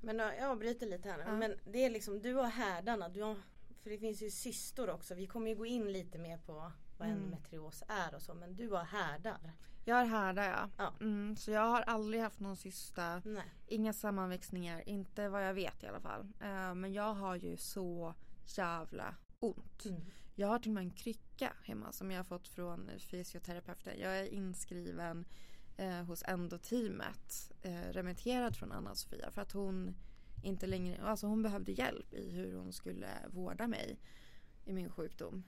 [0.00, 1.24] Men ja, jag avbryter lite här nu.
[1.26, 1.36] Ja.
[1.36, 3.08] Men det är liksom, du har härdarna.
[3.08, 3.36] Du har,
[3.82, 5.14] för det finns ju cystor också.
[5.14, 7.16] Vi kommer ju gå in lite mer på vad Mm.
[7.18, 8.34] endometrios är och så.
[8.34, 9.52] Men du har härdar.
[9.84, 10.70] jag har härdar ja.
[10.78, 10.94] Ja.
[11.00, 13.22] Mm, så jag har aldrig haft någon cysta.
[13.24, 13.44] Nej.
[13.66, 16.32] Inga sammanväxningar, inte vad jag vet i alla fall.
[16.40, 19.84] Eh, men jag har ju så jävla ont.
[19.84, 20.02] Mm.
[20.34, 24.00] Jag har till och med en krycka hemma som jag har fått från fysioterapeuten.
[24.00, 25.24] Jag är inskriven
[25.76, 29.94] eh, hos endoteamet, eh, remitterad från Anna-Sofia för att hon
[30.42, 33.98] inte längre, alltså hon behövde hjälp i hur hon skulle vårda mig
[34.64, 35.44] i min sjukdom.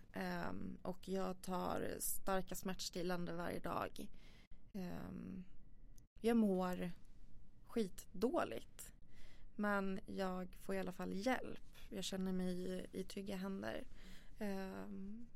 [0.48, 4.08] Um, och jag tar starka smärtstillande varje dag.
[4.72, 5.44] Um,
[6.20, 6.90] jag mår
[7.66, 8.92] skitdåligt.
[9.56, 11.80] Men jag får i alla fall hjälp.
[11.88, 13.84] Jag känner mig i, i trygga händer.
[14.44, 15.26] Ehm,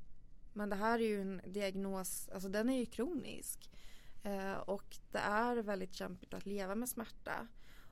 [0.53, 3.69] men det här är ju en diagnos, alltså den är ju kronisk.
[4.23, 7.47] Eh, och det är väldigt kämpigt att leva med smärta.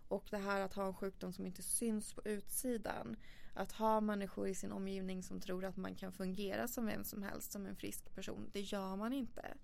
[0.08, 3.16] Och det här att ha en sjukdom som inte syns på utsidan.
[3.54, 7.24] Att ha människor i sin omgivning som tror att man kan fungera som vem som
[7.24, 8.50] helst som en frisk person.
[8.54, 9.58] Det gör man inte.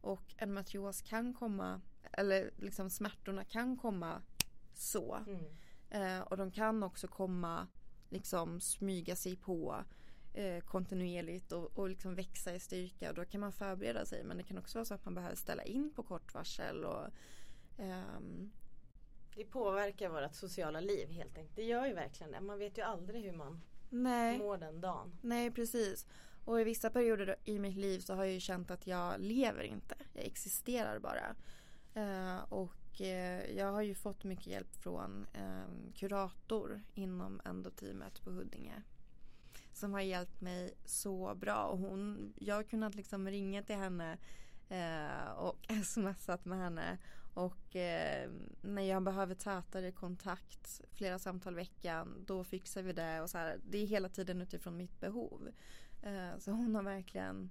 [0.00, 1.80] Och en matrios kan komma,
[2.12, 4.22] eller liksom smärtorna kan komma
[4.74, 5.18] så.
[5.26, 5.44] Mm.
[5.90, 7.66] Eh, och de kan också komma,
[8.08, 9.84] liksom smyga sig på
[10.38, 13.08] eh, kontinuerligt och, och liksom växa i styrka.
[13.08, 14.24] Och då kan man förbereda sig.
[14.24, 16.84] Men det kan också vara så att man behöver ställa in på kort varsel.
[16.84, 17.06] Och,
[17.78, 18.50] ehm,
[19.36, 21.56] Det påverkar vårt sociala liv helt enkelt.
[21.56, 22.40] Det gör ju verkligen det.
[22.40, 25.18] Man vet ju aldrig hur man nej, mår den dagen.
[25.22, 26.06] nej precis.
[26.44, 29.62] Och i vissa perioder i mitt liv så har jag ju känt att jag lever
[29.62, 29.94] inte.
[30.12, 31.34] Jag existerar bara.
[31.94, 38.30] Eh, och eh, jag har ju fått mycket hjälp från en kurator inom endoteamet på
[38.30, 38.82] Huddinge.
[39.78, 41.64] Som har hjälpt mig så bra.
[41.64, 44.18] Och hon, jag har kunnat liksom ringa till henne
[44.68, 46.98] eh, och smsat med henne.
[47.34, 48.30] Och eh,
[48.62, 53.20] när jag behöver tätare kontakt, flera samtal i veckan, då fixar vi det.
[53.20, 55.48] Och så här, det är hela tiden utifrån mitt behov.
[56.02, 57.50] Eh, så hon har verkligen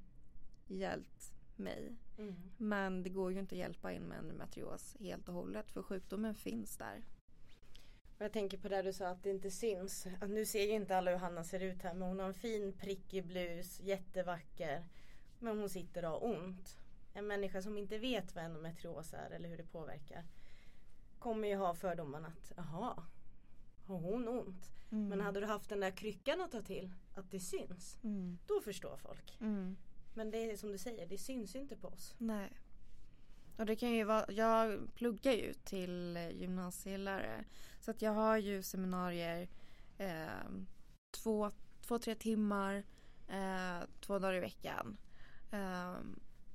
[0.68, 1.96] hjälpt mig.
[2.18, 2.36] Mm.
[2.58, 6.36] Men det går ju inte att hjälpa in med endometrios helt och hållet för sjukdomen
[6.36, 7.04] finns där.
[8.18, 10.08] Jag tänker på det du sa att det inte syns.
[10.22, 12.34] Att nu ser ju inte alla hur Hanna ser ut här men hon har en
[12.34, 14.84] fin prickig blus, jättevacker.
[15.40, 16.78] Men hon sitter och har ont.
[17.14, 20.24] En människa som inte vet vad endometrios är eller hur det påverkar
[21.20, 23.04] kommer ju ha fördomen att jaha,
[23.86, 24.72] har hon ont?
[24.92, 25.08] Mm.
[25.10, 28.38] Men hade du haft den där kryckan att ta till, att det syns, Mm.
[28.48, 29.38] då förstår folk.
[29.42, 29.78] Mm.
[30.14, 32.16] Men det är som du säger, det syns inte på oss.
[32.18, 32.50] Nej.
[33.58, 37.46] Och det kan ju vara, jag pluggar ju till gymnasielärare.
[37.80, 39.48] Så att jag har ju seminarier
[39.98, 40.50] eh,
[41.12, 42.84] två, två, tre timmar
[43.28, 44.98] eh, två dagar i veckan.
[45.52, 45.96] Eh,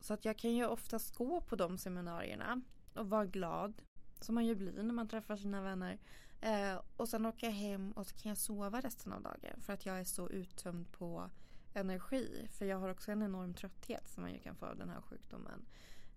[0.01, 2.61] så att jag kan ju oftast gå på de seminarierna
[2.95, 3.83] och vara glad.
[4.21, 5.99] Som man ju blir när man träffar sina vänner.
[6.41, 9.61] Eh, och sen åker jag hem och så kan jag sova resten av dagen.
[9.61, 11.31] För att jag är så uttömd på
[11.75, 12.49] energi.
[12.51, 15.01] För jag har också en enorm trötthet som man ju kan få av den här
[15.01, 15.67] sjukdomen.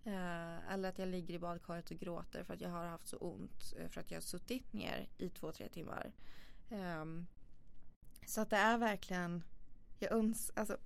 [0.06, 3.18] Eh, eller att jag ligger i badkaret och gråter för att jag har haft så
[3.18, 3.74] ont.
[3.78, 6.12] Eh, för att jag har suttit ner i två, tre timmar.
[6.70, 7.26] Ehm,
[8.26, 9.44] så att det är verkligen,
[10.00, 10.78] jag, öns alltså,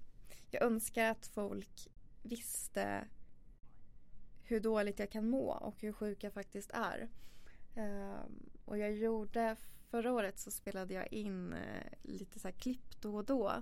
[0.51, 1.87] jag önskar att folk
[2.23, 3.07] visste
[4.43, 7.09] hur dåligt jag kan må och hur sjuk jag faktiskt är.
[7.75, 9.55] Um, och jag gjorde,
[9.89, 11.59] förra året så spelade jag in uh,
[12.01, 13.53] lite så här klipp då och då.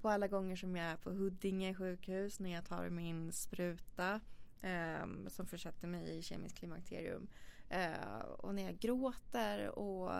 [0.00, 4.20] På alla gånger som jag är på Huddinge sjukhus när jag tar min spruta
[4.62, 7.28] eh, som försatte mig i kemiskt klimakterium.
[7.68, 10.14] Eh, och när jag gråter och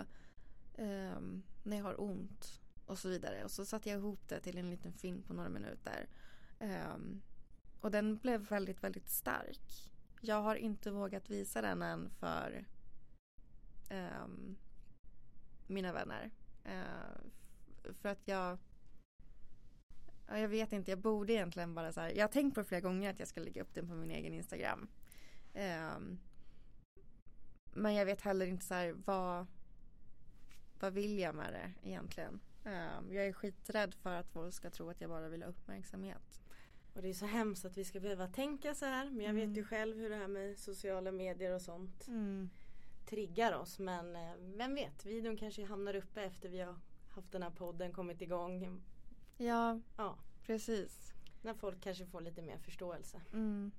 [0.74, 1.20] eh,
[1.62, 3.44] när jag har ont och så vidare.
[3.44, 6.08] Och så satte jag ihop det till en liten film på några minuter.
[6.58, 7.22] Ehm,
[7.80, 9.92] och den blev väldigt, väldigt stark.
[10.20, 12.66] Jag har inte vågat visa den än för
[13.88, 14.56] ehm,
[15.66, 16.30] mina vänner.
[16.64, 17.30] Ehm,
[17.94, 18.58] för att jag
[20.28, 22.80] jag vet inte, jag borde egentligen bara så här, Jag har tänkt på det flera
[22.80, 24.88] gånger att jag ska lägga upp den på min egen Instagram.
[25.54, 26.18] Um,
[27.72, 29.46] men jag vet heller inte så här, vad,
[30.80, 32.40] vad vill jag med det egentligen?
[32.64, 36.40] Um, jag är skiträdd för att folk ska tro att jag bara vill ha uppmärksamhet.
[36.94, 39.10] Och det är så hemskt att vi ska behöva tänka så här.
[39.10, 39.48] Men jag mm.
[39.48, 42.50] vet ju själv hur det här med sociala medier och sånt mm.
[43.06, 43.78] triggar oss.
[43.78, 46.76] Men eh, vem vet, videon kanske hamnar uppe efter vi har
[47.08, 48.82] haft den här podden kommit igång.
[49.38, 50.18] Ja, ja.
[50.46, 51.14] precis.
[51.42, 53.20] När folk kanske får lite mer förståelse.
[53.32, 53.72] Mm.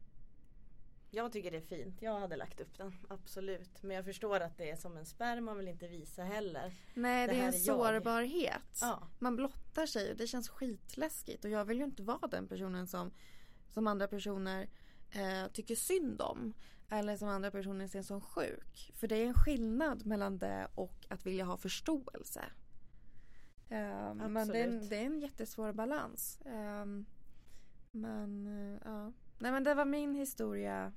[1.12, 2.02] Jag tycker det är fint.
[2.02, 2.96] Jag hade lagt upp den.
[3.10, 3.84] Absolut.
[3.84, 5.42] Men jag förstår att det är som en spärr.
[5.42, 6.74] Man vill inte visa heller.
[6.94, 8.80] Nej det, det är en är sårbarhet.
[8.82, 9.08] Ja.
[9.20, 11.46] Man blottar sig och det känns skitläskigt.
[11.46, 13.12] Och jag vill ju inte vara den personen som,
[13.70, 14.70] som andra personer
[15.12, 16.54] eh, tycker synd om.
[16.90, 18.92] Eller som andra personer ser som sjuk.
[18.96, 22.46] För det är en skillnad mellan det och att vilja ha förståelse.
[23.70, 26.42] Eh, men det är, en, det är en jättesvår balans.
[26.46, 26.86] Eh,
[27.92, 29.12] men uh, ja.
[29.40, 30.94] Nej men det var min historia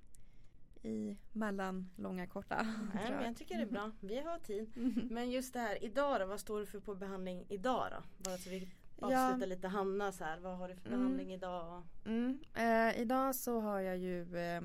[0.82, 2.62] i mellan långa korta.
[2.94, 3.90] Nej, men jag tycker det är bra.
[4.00, 4.72] Vi har tid.
[5.10, 8.02] Men just det här idag då, vad står du för på behandling idag då?
[8.18, 8.68] Bara så vi
[9.00, 9.46] avslutar ja.
[9.46, 10.38] lite Hanna så här.
[10.38, 11.00] Vad har du för mm.
[11.00, 11.82] behandling idag?
[12.04, 12.38] Mm.
[12.54, 14.62] Eh, idag så har jag ju eh,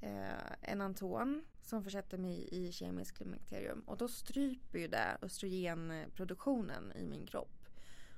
[0.00, 6.92] eh, en Anton som försätter mig i kemisk klimakterium och då stryper ju det östrogenproduktionen
[6.92, 7.68] i min kropp.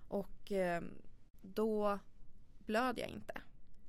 [0.08, 0.82] Och eh,
[1.42, 1.98] då
[2.58, 3.40] blöder jag inte.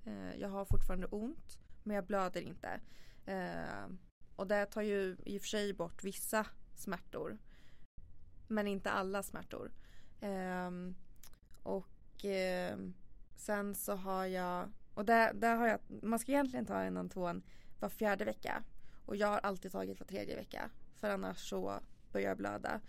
[0.06, 2.82] Eh, jag har fortfarande ont men jag blöder inte.
[3.26, 3.88] Eh,
[4.36, 6.46] och det tar ju i och för sig bort vissa
[6.76, 7.38] smärtor.
[8.48, 9.72] Men inte alla smärtor.
[10.22, 10.72] Eh,
[11.64, 12.78] och eh,
[13.36, 17.44] sen så har jag, och där, där har jag, man ska egentligen ta en Anton
[17.80, 18.64] var fjärde vecka.
[19.10, 20.70] Och jag har alltid tagit var tredje vecka.
[20.96, 21.80] För annars så
[22.12, 22.82] börjar jag blöda.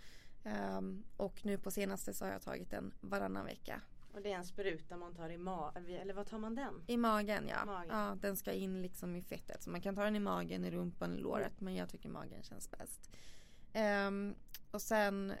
[0.77, 3.81] Um, och nu på senaste så har jag tagit den varannan vecka.
[4.13, 6.83] Och det är en spruta man tar i magen, eller vad tar man den?
[6.87, 7.65] I magen ja.
[7.65, 7.89] Magen.
[7.89, 8.17] ja.
[8.21, 9.63] Den ska in liksom i fettet.
[9.63, 11.61] Så man kan ta den i magen, i rumpan, i låret.
[11.61, 13.09] Men jag tycker magen känns bäst.
[14.07, 14.35] Um,
[14.71, 15.33] och sen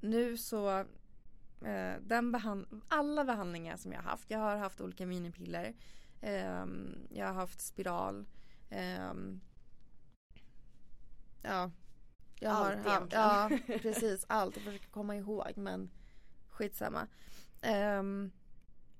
[0.00, 4.30] nu så uh, den behand alla behandlingar som jag har haft.
[4.30, 5.74] Jag har haft olika minipiller.
[6.22, 8.26] Um, jag har haft spiral.
[9.10, 9.40] Um,
[11.42, 11.70] ja.
[12.40, 13.24] Jag allt har, egentligen.
[13.24, 14.56] Ja precis allt.
[14.56, 15.90] Jag försöker komma ihåg men
[16.48, 17.06] skitsamma.
[17.98, 18.30] Um,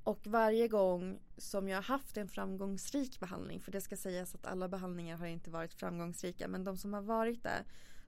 [0.05, 4.46] och varje gång som jag har haft en framgångsrik behandling, för det ska sägas att
[4.46, 7.64] alla behandlingar har inte varit framgångsrika, men de som har varit det,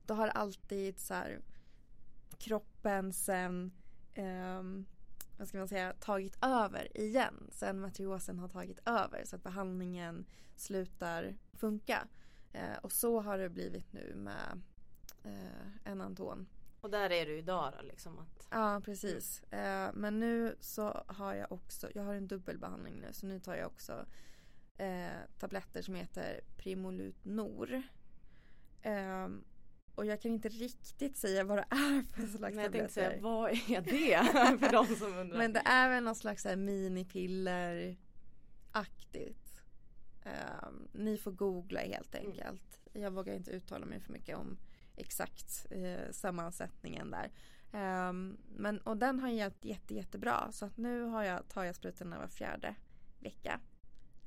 [0.06, 1.40] då har alltid så här,
[2.38, 3.72] kroppen sen,
[4.16, 4.86] um,
[5.38, 7.48] vad ska man säga, tagit över igen.
[7.50, 12.06] Sen matriosen har tagit över så att behandlingen slutar funka.
[12.54, 14.62] Uh, och så har det blivit nu med
[15.26, 16.46] uh, en Anton.
[16.82, 18.18] Och där är du idag då liksom?
[18.18, 18.48] Att...
[18.50, 19.42] Ja precis.
[19.42, 23.54] Eh, men nu så har jag också, jag har en dubbelbehandling nu så nu tar
[23.54, 24.06] jag också
[24.78, 27.82] eh, tabletter som heter Primolut Nor.
[28.82, 29.28] Eh,
[29.94, 32.88] och jag kan inte riktigt säga vad det är för slags Nej, tabletter.
[32.88, 34.24] Säga, vad är det
[34.58, 35.38] för de som undrar?
[35.38, 39.41] Men det är väl någon slags minipiller-aktigt.
[40.24, 42.26] Um, ni får googla helt mm.
[42.26, 42.80] enkelt.
[42.92, 44.58] Jag vågar inte uttala mig för mycket om
[44.96, 47.30] exakt eh, sammansättningen där.
[48.08, 51.74] Um, men, och den har hjälpt jätte, jättebra så att nu har jag, tar jag
[51.74, 52.74] sprutorna var fjärde
[53.18, 53.60] vecka.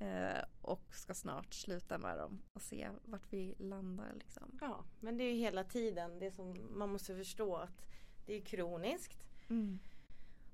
[0.02, 4.14] Uh, och ska snart sluta med dem och se vart vi landar.
[4.14, 4.58] Liksom.
[4.62, 7.86] Ja, men det är ju hela tiden det som man måste förstå att
[8.26, 9.26] det är kroniskt.
[9.50, 9.80] Mm.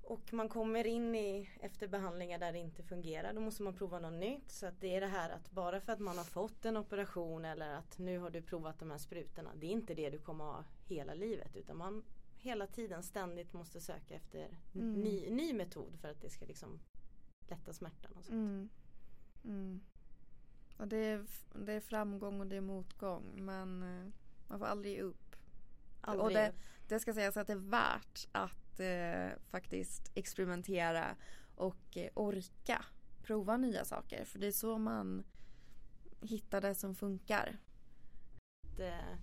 [0.02, 3.32] Och man kommer in i efter behandlingar där det inte fungerar.
[3.32, 4.50] Då måste man prova något nytt.
[4.50, 7.44] Så att det är det här att bara för att man har fått en operation
[7.44, 9.50] eller att nu har du provat de här sprutorna.
[9.54, 11.56] Det är inte det du kommer ha hela livet.
[11.56, 12.04] Utan man
[12.36, 14.92] hela tiden ständigt måste söka efter mm.
[14.92, 16.80] ny, ny metod för att det ska liksom
[17.48, 18.34] lätta smärtan och sånt.
[18.34, 18.68] Mm.
[19.44, 19.80] Mm.
[20.76, 24.12] Och det är, det är framgång och det är motgång men eh,
[24.48, 25.36] man får aldrig ge upp.
[26.00, 26.24] Aldrig.
[26.24, 26.52] Och det,
[26.88, 31.16] det ska sägas att det är värt att eh, faktiskt experimentera
[31.56, 32.84] och eh, orka
[33.22, 34.24] prova nya saker.
[34.24, 35.24] För det är så man
[36.20, 37.58] hittar det som funkar.
[38.76, 39.18] Det,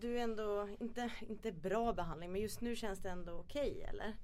[0.00, 4.16] du är ändå, inte, inte bra behandling men just nu känns det ändå okej eller?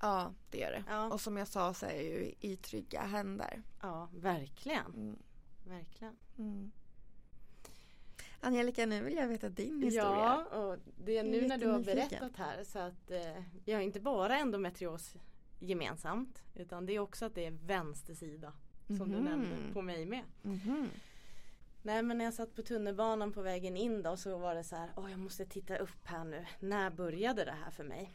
[0.00, 0.84] Ja, det är det.
[0.88, 1.12] Ja.
[1.12, 3.62] Och som jag sa så är jag ju i trygga händer.
[3.80, 4.86] Ja, verkligen.
[4.86, 5.18] Mm.
[5.64, 6.16] Verkligen.
[6.38, 6.72] Mm.
[8.40, 10.44] Angelica, nu vill jag veta din historia.
[10.50, 13.80] Ja, och det är nu när du har berättat här så att eh, vi har
[13.80, 15.14] inte bara endometrios
[15.60, 18.52] gemensamt utan det är också att det är vänster sida
[18.86, 19.24] som du Mhm.
[19.24, 20.22] nämnde på mig med.
[20.42, 20.88] Mhm.
[21.82, 24.76] Nej men när jag satt på tunnelbanan på vägen in då så var det så
[24.76, 26.46] här, åh jag måste titta upp här nu.
[26.60, 28.10] När började det här för mig?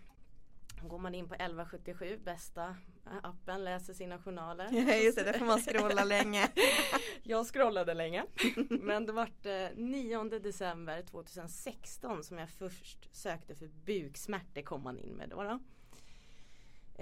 [0.84, 4.70] Går man in på 1177, bästa eh, appen, läser sina journaler.
[4.88, 6.50] Ja, just det, där får man scrolla länge.
[7.24, 8.26] Jag scrollade länge.
[8.70, 14.98] Men det vart eh, 9 december 2016 som jag först sökte för buksmärtor kom man
[14.98, 15.44] in med då.
[15.44, 15.60] då.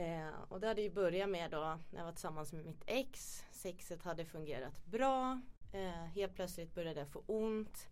[0.02, 3.44] Eh, och det hade ju börjat med då när jag var tillsammans med mitt ex.
[3.52, 5.42] Sexet hade fungerat bra.
[5.74, 7.88] Eh, helt plötsligt började jag få ont.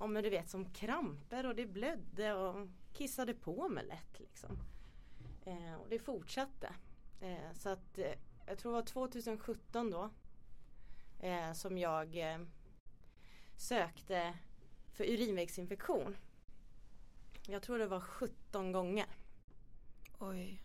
[0.00, 4.58] Ja men du vet som kramper och det blödde och kissade på mig lätt liksom.
[5.46, 6.74] Eh, och det fortsatte.
[7.20, 8.12] Eh, så att eh,
[8.46, 10.10] jag tror det var 2017 då
[11.20, 12.38] eh, som jag eh,
[13.56, 14.38] sökte
[14.92, 16.16] för urinvägsinfektion.
[17.48, 19.06] Jag tror det var 17 gånger.
[20.18, 20.62] Oj.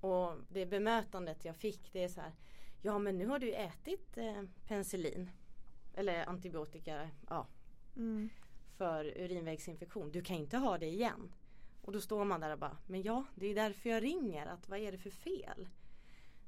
[0.00, 2.32] Och det bemötandet jag fick det är så här.
[2.82, 5.30] Ja men nu har du ätit eh, penicillin.
[5.94, 7.46] Eller antibiotika ja,
[7.96, 8.28] Mm.
[8.76, 10.12] för urinvägsinfektion.
[10.12, 11.32] Du kan inte ha det igen.
[11.82, 14.46] Och då står man där och bara, men ja det är därför jag ringer.
[14.46, 15.68] Att vad är det för fel?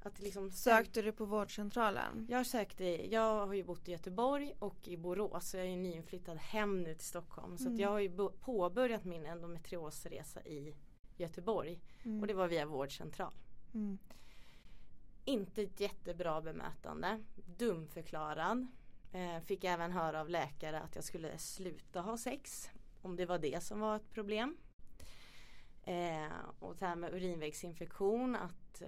[0.03, 2.27] Att liksom Sökte du på vårdcentralen?
[2.29, 5.49] Jag sökte, jag har ju bott i Göteborg och i Borås.
[5.49, 7.57] Så jag är ju nyinflyttad hem nu till Stockholm.
[7.57, 7.79] Så Mm.
[7.79, 10.75] jag har ju påbörjat min endometriosresa i
[11.17, 11.79] Göteborg.
[12.03, 12.21] Mm.
[12.21, 13.33] Och det var via vårdcentral.
[13.73, 13.97] Mm.
[15.25, 17.23] Inte ett jättebra bemötande.
[17.57, 18.67] Dumförklarad.
[19.11, 22.69] Eh, fick även höra av läkare att jag skulle sluta ha sex.
[23.01, 24.57] Om det var det som var ett problem.
[25.85, 28.35] Eh, och det här med urinvägsinfektion.
[28.35, 28.87] Att eh,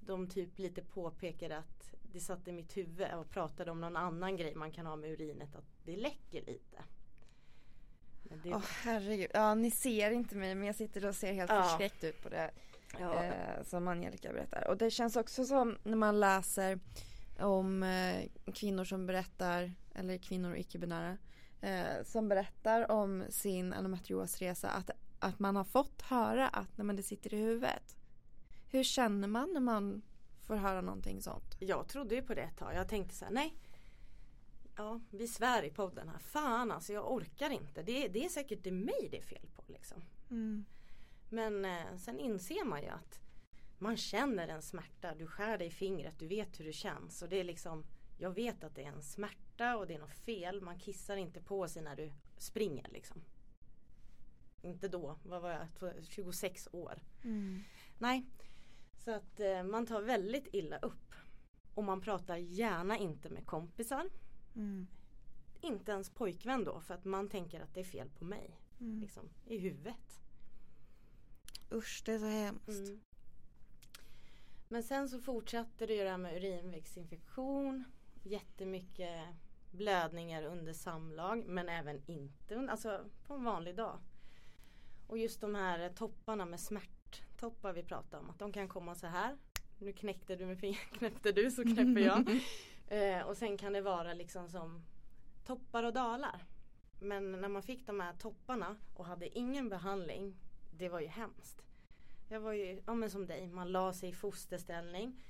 [0.00, 4.36] de typ lite påpekade att det satt i mitt huvud och pratade om någon annan
[4.36, 5.56] grej man kan ha med urinet.
[5.56, 6.82] Att det läcker lite.
[8.22, 9.30] Men det, Åh herregud.
[9.34, 11.62] Ja ni ser inte mig men jag sitter och ser helt Ja.
[11.62, 12.50] förskräckt ut på det
[12.98, 14.68] ja, eh, som Angelica berättar.
[14.68, 16.80] Och det känns också som när man läser
[17.40, 21.16] om eh, kvinnor som berättar, eller kvinnor och icke-binära,
[21.60, 24.90] eh, som berättar om sin endometriosresa att,
[25.22, 27.96] att man har fått höra att nej, men det sitter i huvudet.
[28.68, 30.02] Hur känner man när man
[30.46, 31.56] får höra någonting sånt?
[31.60, 32.74] Jag trodde ju på det ett tag.
[32.74, 33.56] Jag tänkte så här, nej.
[34.76, 36.18] Ja, vi svär i podden här.
[36.18, 37.82] Fan alltså, jag orkar inte.
[37.82, 40.02] Det, det är säkert det mig det är fel på liksom.
[40.30, 40.64] Mm.
[41.28, 43.20] Men eh, sen inser man ju att
[43.78, 45.14] man känner en smärta.
[45.14, 47.22] Du skär dig i fingret, du vet hur det känns.
[47.22, 47.84] Och det är liksom,
[48.18, 50.60] jag vet att det är en smärta och det är något fel.
[50.60, 53.22] Man kissar inte på sig när du springer liksom.
[54.62, 57.02] Inte då, vad var jag, 26 år.
[57.24, 57.62] Mm.
[57.98, 58.26] Nej.
[58.96, 61.14] Så att eh, man tar väldigt illa upp.
[61.74, 64.10] Och man pratar gärna inte med kompisar.
[64.56, 64.86] Mm.
[65.60, 68.60] Inte ens pojkvän då för att man tänker att det är fel på mig.
[68.80, 69.00] Mm.
[69.00, 70.20] Liksom, I huvudet.
[71.72, 72.88] Usch det är så hemskt.
[72.88, 73.00] Mm.
[74.68, 77.84] Men sen så fortsatte det ju det här med urinvägsinfektion.
[78.22, 79.26] Jättemycket
[79.70, 83.98] blödningar under samlag men även inte alltså på en vanlig dag.
[85.12, 88.30] Och just de här topparna med smärttoppar vi pratar om.
[88.30, 89.36] Att de kan komma så här.
[89.78, 92.40] Nu knäckte du med fingret, knäppte du så knäpper jag.
[92.88, 94.82] Eh, och sen kan det vara liksom som
[95.46, 96.44] toppar och dalar.
[97.00, 100.36] Men när man fick de här topparna och hade ingen behandling.
[100.78, 101.62] Det var ju hemskt.
[102.28, 105.22] Jag var ju, ja men som dig, man la sig i fosterställning.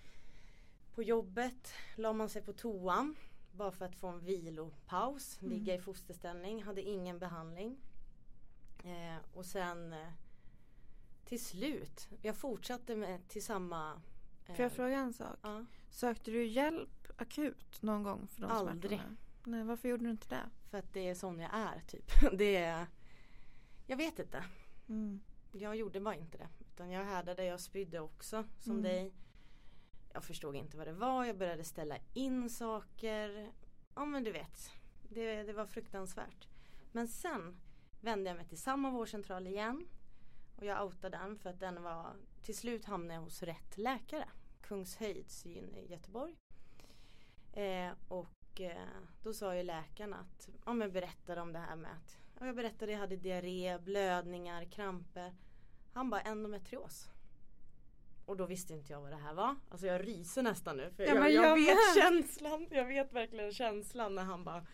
[0.94, 3.16] På jobbet la man sig på toan.
[3.52, 5.38] Bara för att få en vilopaus.
[5.42, 5.52] Mm.
[5.52, 6.62] Ligga i fosterställning.
[6.62, 7.78] Hade ingen behandling.
[8.84, 10.08] Eh, och sen eh,
[11.24, 12.08] till slut.
[12.22, 14.00] Jag fortsatte med till samma.
[14.46, 15.36] eh, Får jag fråga en sak?
[15.42, 15.64] Ja.
[15.90, 18.90] Sökte du hjälp akut någon gång för de Aldrig.
[18.90, 19.16] smärtorna?
[19.44, 20.50] Nej, varför gjorde du inte det?
[20.70, 22.10] För att det är sån jag är typ.
[22.38, 22.86] Det är,
[23.86, 24.44] jag vet inte.
[24.88, 25.20] Mm.
[25.52, 26.48] Jag gjorde bara inte det.
[26.60, 28.82] Utan jag härdade, jag spydde också som Mm.
[28.82, 29.12] dig.
[30.12, 31.24] Jag förstod inte vad det var.
[31.24, 33.52] Jag började ställa in saker.
[33.94, 34.70] Ja men du vet.
[35.08, 36.48] Det, det var fruktansvärt.
[36.92, 37.56] Men sen
[38.02, 39.86] vände jag mig till samma vårdcentral igen.
[40.56, 44.28] Och jag outade den för att den var till slut hamnade jag hos rätt läkare.
[44.60, 46.36] Kungshöjds i Göteborg.
[47.52, 48.86] Eh, och eh,
[49.22, 52.56] då sa ju läkaren att, ja men berättade om det här med att ja, jag
[52.56, 55.34] berättade att jag hade diarré, blödningar, kramper.
[55.92, 57.08] Han bara endometrios.
[58.26, 59.56] Och då visste inte jag vad det här var.
[59.68, 60.90] Alltså jag ryser nästan nu.
[60.90, 62.66] För Ja, jag, jag, jag vet känslan.
[62.70, 64.66] Jag vet verkligen känslan när han bara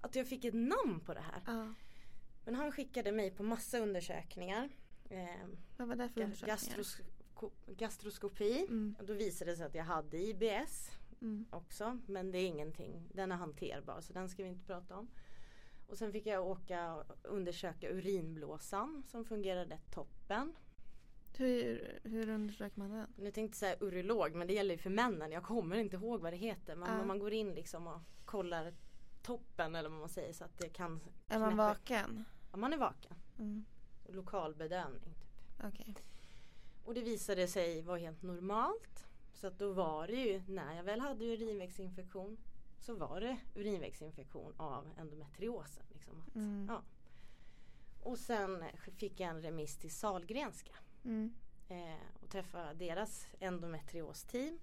[0.00, 1.42] Att jag fick ett namn på det här.
[1.46, 1.74] Ja.
[2.48, 4.68] Men han skickade mig på massa undersökningar.
[5.10, 5.26] Eh,
[5.76, 6.56] Vad var det för ga- undersökningar?
[6.56, 8.66] gastrosko- gastroskopi.
[8.68, 10.90] Mm, Då visade det sig att jag hade IBS
[11.20, 11.98] mm, också.
[12.06, 15.08] Men det är ingenting, den är hanterbar så den ska vi inte prata om.
[15.88, 20.56] Och sen fick jag åka och undersöka urinblåsan som fungerade toppen.
[21.36, 23.06] Hur, hur undersöker man den?
[23.16, 25.32] Nu tänkte jag säga urolog men det gäller ju för männen.
[25.32, 26.76] Jag kommer inte ihåg vad det heter.
[26.76, 27.04] Men Ja.
[27.04, 28.74] man går in liksom och kollar
[29.22, 32.24] toppen eller vad man säger så att det kan Är man knäppa- vaken?
[32.50, 33.14] Ja, man är vaken.
[33.38, 33.64] Mm,
[34.08, 35.00] Lokalbedövning.
[35.04, 35.64] Typ.
[35.64, 35.94] Okej.
[36.84, 39.04] Och det visade sig vara helt normalt.
[39.34, 42.36] Så att då var det ju, när jag väl hade urinvägsinfektion
[42.80, 45.84] så var det urinvägsinfektion av endometriosen.
[45.92, 46.22] Liksom.
[46.28, 46.66] Att, Mm.
[46.70, 46.82] ja.
[48.02, 48.64] Och sen
[48.96, 50.72] fick jag en remiss till Salgrenska
[51.04, 51.34] Mm.
[51.68, 54.58] eh, och träffa deras endometriosteam.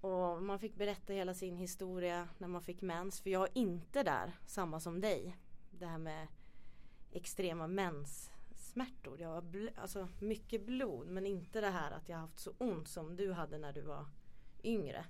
[0.00, 3.20] Och man fick berätta hela sin historia när man fick mens.
[3.20, 5.36] För jag är inte där samma som dig.
[5.70, 6.26] Det här med
[7.12, 9.20] extrema menssmärtor.
[9.20, 13.16] Jag har alltså mycket blod men inte det här att jag haft så ont som
[13.16, 14.06] du hade när du var
[14.64, 15.04] yngre.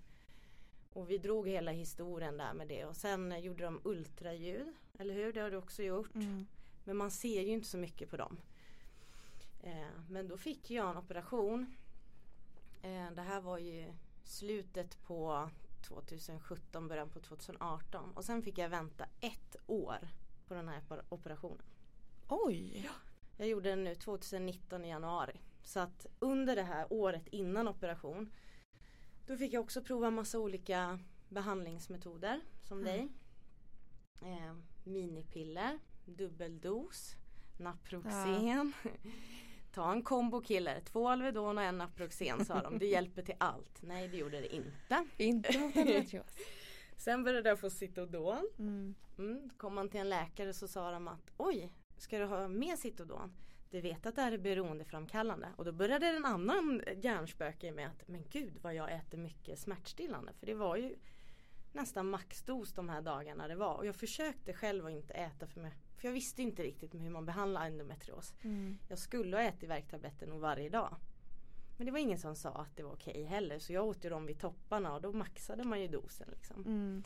[0.92, 4.74] Och vi drog hela historien där med det och sen gjorde de ultraljud.
[4.98, 5.32] Eller hur?
[5.32, 6.14] Det har du också gjort.
[6.14, 6.46] Mm.
[6.84, 8.40] Men man ser ju inte så mycket på dem.
[9.62, 11.74] Eh, men då fick jag en operation.
[12.82, 13.92] Eh, det här var ju
[14.24, 15.50] slutet på
[15.82, 18.12] 2017, början på 2018.
[18.14, 20.08] Och sen fick jag vänta ett år
[20.48, 21.62] på den här opera- operationen.
[22.28, 22.90] Oj!
[23.36, 25.40] Jag gjorde den nu 2019 i januari.
[25.62, 28.32] Så att under det här året innan operation
[29.26, 30.98] då fick jag också prova massa olika
[31.28, 32.84] behandlingsmetoder som Mm.
[32.92, 33.08] dig.
[34.32, 34.54] Eh,
[34.84, 37.16] minipiller, dubbeldos,
[37.58, 38.72] Naproxen.
[39.72, 42.78] Ta en kombo kille, två Alvedon och en Naproxen sa de.
[42.78, 43.82] Det hjälper till allt.
[43.82, 45.06] Nej det gjorde det inte.
[45.16, 46.36] Inte mot endometrios.
[46.96, 48.48] Sen började jag få Citodon.
[48.58, 48.94] Mm.
[49.18, 52.76] Mm, kom man till en läkare så sa de att oj, ska du ha mer
[52.76, 53.32] Citodon?
[53.70, 55.48] Du vet att det här är beroendeframkallande.
[55.56, 60.32] Och då började en annan hjärnspöke med att men gud vad jag äter mycket smärtstillande.
[60.32, 60.96] För det var ju
[61.72, 63.74] nästan maxdos de här dagarna det var.
[63.74, 65.72] Och jag försökte själv att inte äta för mig.
[65.96, 68.34] För jag visste inte riktigt hur man behandlar endometrios.
[68.42, 68.78] Mm.
[68.88, 70.96] Jag skulle ha ätit värktabletter nog varje dag.
[71.76, 73.58] Men det var ingen som sa att det var okej heller.
[73.58, 76.64] Så jag åt ju dem vid topparna och då maxade man ju dosen liksom.
[76.64, 77.02] Mm.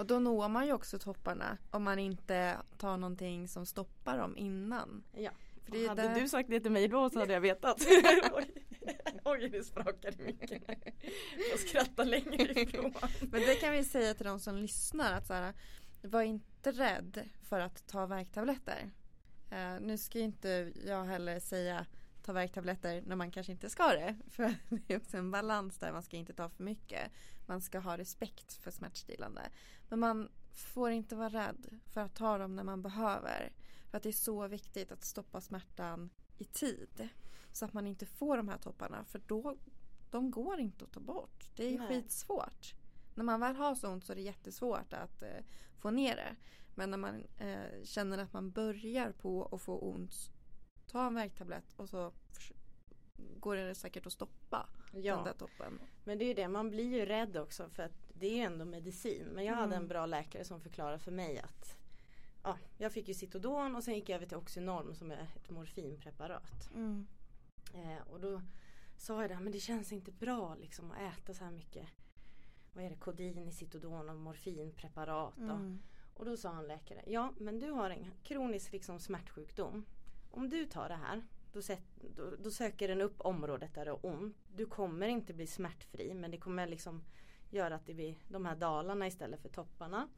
[0.00, 4.36] Och då når man ju också topparna om man inte tar någonting som stoppar dem
[4.36, 5.04] innan.
[5.12, 5.30] Ja.
[5.64, 7.76] För det hade där- du sagt det till mig då så hade jag vetat.
[8.32, 8.50] Oj.
[9.24, 10.62] Oj, det sprakade mycket.
[11.50, 12.94] Jag skrattar längre ifrån.
[13.20, 15.54] Men det kan vi säga till de som lyssnar att så här,
[16.02, 18.90] var inte rädd för att ta värktabletter.
[19.50, 21.86] Eh, nu ska inte jag heller säga
[22.30, 24.16] ta värktabletter när man kanske inte ska det.
[24.30, 27.10] För det är också en balans där man ska inte ta för mycket.
[27.46, 29.42] Man ska ha respekt för smärtstillande.
[29.88, 33.52] Men man får inte vara rädd för att ta dem när man behöver.
[33.90, 37.08] För att det är så viktigt att stoppa smärtan i tid.
[37.52, 39.04] Så att man inte får de här topparna.
[39.04, 39.56] För då,
[40.10, 41.50] de går inte att ta bort.
[41.56, 41.88] Det är Nej.
[41.88, 42.74] skitsvårt.
[43.14, 45.44] När man väl har så ont så är det jättesvårt att eh,
[45.78, 46.36] få ner det.
[46.74, 50.32] Men när man eh, känner att man börjar på att få ont,
[50.90, 52.12] ta en värktablett och så
[53.16, 55.80] går det säkert att stoppa den där Ja, toppen.
[56.04, 56.48] men det är ju det.
[56.48, 59.26] Man blir ju rädd också för att det är ju ändå medicin.
[59.34, 59.82] Men jag hade Mm.
[59.82, 61.76] en bra läkare som förklarade för mig att
[62.42, 65.50] ja, jag fick ju Citodon och sen gick jag över till Oxynorm som är ett
[65.50, 66.70] morfinpreparat.
[66.74, 67.06] Mm.
[67.74, 68.42] Eh, och då
[68.96, 71.86] sa jag det, men det känns inte bra liksom att äta så här mycket.
[72.72, 75.34] Vad är det, kodin i Citodon och morfinpreparat.
[75.36, 75.82] Och, Mm.
[76.14, 79.84] och då sa han läkare, ja men du har en kronisk liksom, smärtsjukdom.
[80.30, 81.22] Om du tar det här,
[81.52, 81.82] då, sätt,
[82.16, 84.36] då, då söker den upp området där det har ont.
[84.48, 87.04] Du kommer inte bli smärtfri men det kommer liksom
[87.50, 90.08] göra att det blir de här dalarna istället för topparna.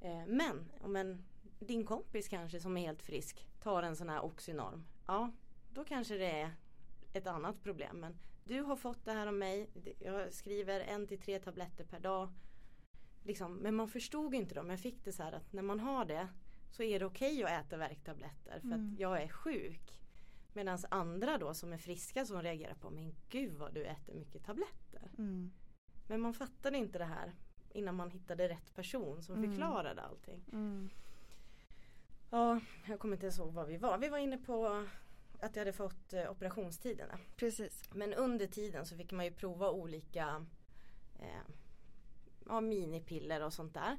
[0.00, 1.24] Eh, men om en,
[1.58, 4.84] din kompis kanske som är helt frisk tar en sån här Oxynorm.
[5.06, 5.32] Ja,
[5.70, 6.50] då kanske det är
[7.12, 8.00] ett annat problem.
[8.00, 9.70] Men du har fått det här av mig.
[9.98, 12.32] Jag skriver en till tre tabletter per dag.
[13.24, 14.70] Liksom, men man förstod inte dem.
[14.70, 16.28] Jag fick det så här att när man har det
[16.72, 18.92] så är det okej att äta värktabletter för Mm.
[18.94, 20.00] att jag är sjuk.
[20.52, 24.44] Medan andra då som är friska som reagerar på men gud vad du äter mycket
[24.44, 25.10] tabletter.
[25.18, 25.52] Mm.
[26.08, 27.32] Men man fattade inte det här
[27.72, 29.50] innan man hittade rätt person som Mm.
[29.50, 30.44] förklarade allting.
[30.52, 30.90] Mm.
[32.30, 33.98] Ja, jag kommer inte ens ihåg var vi var.
[33.98, 34.86] Vi var inne på
[35.40, 37.18] att jag hade fått eh, operationstiderna.
[37.36, 37.90] Precis.
[37.94, 40.46] Men under tiden så fick man ju prova olika
[41.18, 41.42] eh,
[42.48, 43.96] ja, minipiller och sånt där.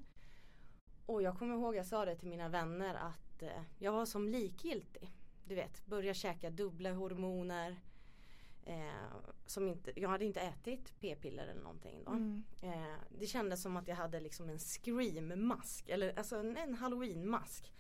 [1.06, 4.30] Och jag kommer ihåg jag sa det till mina vänner att eh, jag var som
[4.30, 5.12] likgiltig.
[5.46, 7.80] Du vet, börja käka dubbla hormoner.
[8.66, 9.14] Eh,
[9.46, 12.12] som inte, jag hade inte ätit p-piller eller någonting då.
[12.12, 12.44] Mm.
[12.62, 15.90] Eh, det kändes som att jag hade liksom en scream-mask.
[15.90, 17.74] Eller alltså en, en halloween-mask.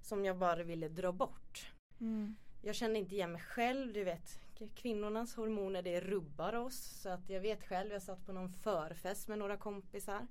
[0.00, 1.72] som jag bara ville dra bort.
[2.00, 2.36] Mm.
[2.62, 6.76] Jag kände inte igen mig själv, du vet kvinnornas hormoner det rubbar oss.
[6.76, 10.26] Så att jag vet själv, jag satt på någon förfest med några kompisar.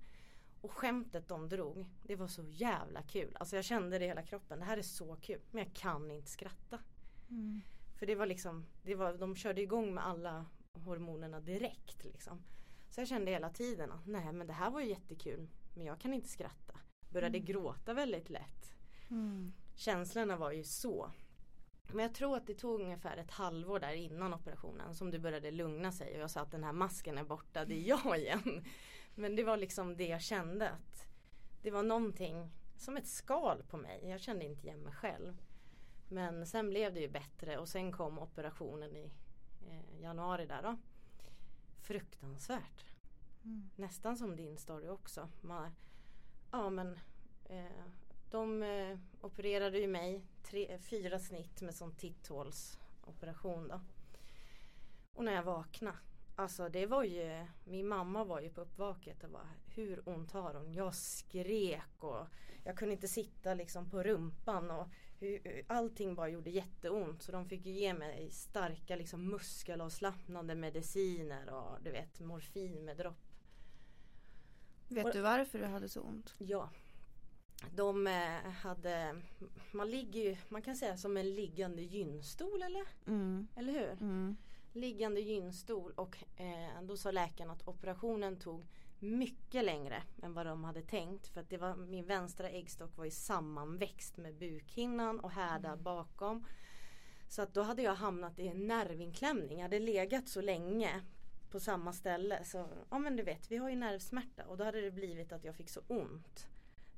[0.61, 3.37] Och skämtet de drog, det var så jävla kul.
[3.39, 5.41] Alltså jag kände det i hela kroppen, det här är så kul.
[5.51, 6.79] Men jag kan inte skratta.
[7.29, 7.61] Mm.
[7.95, 12.43] För det var liksom, det var, de körde igång med alla hormonerna direkt liksom.
[12.89, 15.49] Så jag kände hela tiden att nej men det här var ju jättekul.
[15.75, 16.79] Men jag kan inte skratta.
[17.09, 17.45] Började Mm.
[17.45, 18.73] gråta väldigt lätt.
[19.09, 19.53] Mm.
[19.75, 21.11] Känslorna var ju så.
[21.93, 25.51] Men jag tror att det tog ungefär ett halvår där innan operationen som det började
[25.51, 28.65] lugna sig och jag sa att den här masken är borta, det är jag igen.
[29.19, 31.07] Men det var liksom det jag kände att
[31.61, 34.09] det var någonting som ett skal på mig.
[34.09, 35.41] Jag kände inte igen mig själv.
[36.09, 39.11] Men sen blev det ju bättre och sen kom operationen i
[39.67, 40.77] eh, januari där då.
[41.81, 42.85] Fruktansvärt.
[43.43, 43.69] Mm.
[43.75, 45.29] Nästan som din story också.
[45.41, 45.75] Man,
[46.51, 46.99] ja men
[47.45, 47.83] eh,
[48.31, 53.81] de eh, opererade ju mig tre, fyra snitt med sån titthålsoperation då.
[55.13, 55.97] Och när jag vaknade.
[56.39, 60.53] Alltså det var ju, min mamma var ju på uppvaket och bara hur ont har
[60.53, 60.73] hon?
[60.73, 62.27] Jag skrek och
[62.63, 64.87] jag kunde inte sitta liksom på rumpan och
[65.19, 71.49] hur, allting bara gjorde jätteont så de fick ju ge mig starka liksom muskelavslappnande mediciner
[71.53, 73.25] och du vet morfin med dropp.
[74.89, 76.35] Vet Och- du varför du hade så ont?
[76.37, 76.69] Ja.
[77.75, 79.21] De eh, hade,
[79.71, 82.83] man ligger ju, man kan säga som en liggande gynstol eller?
[83.07, 83.47] Mm.
[83.55, 83.91] Eller hur?
[84.01, 84.37] Mm.
[84.77, 88.65] Liggande gynstol och eh, då sa läkaren att operationen tog
[88.99, 91.27] mycket längre än vad de hade tänkt.
[91.27, 95.83] För att det var, min vänstra äggstock var ju sammanväxt med bukhinnan och härdar Mm.
[95.83, 96.45] bakom.
[97.29, 99.57] Så att då hade jag hamnat i en nervinklämning.
[99.57, 101.01] Jag hade legat så länge
[101.51, 102.43] på samma ställe.
[102.43, 105.43] Så ja men du vet, vi har ju nervsmärta och då hade det blivit att
[105.43, 106.47] jag fick så ont.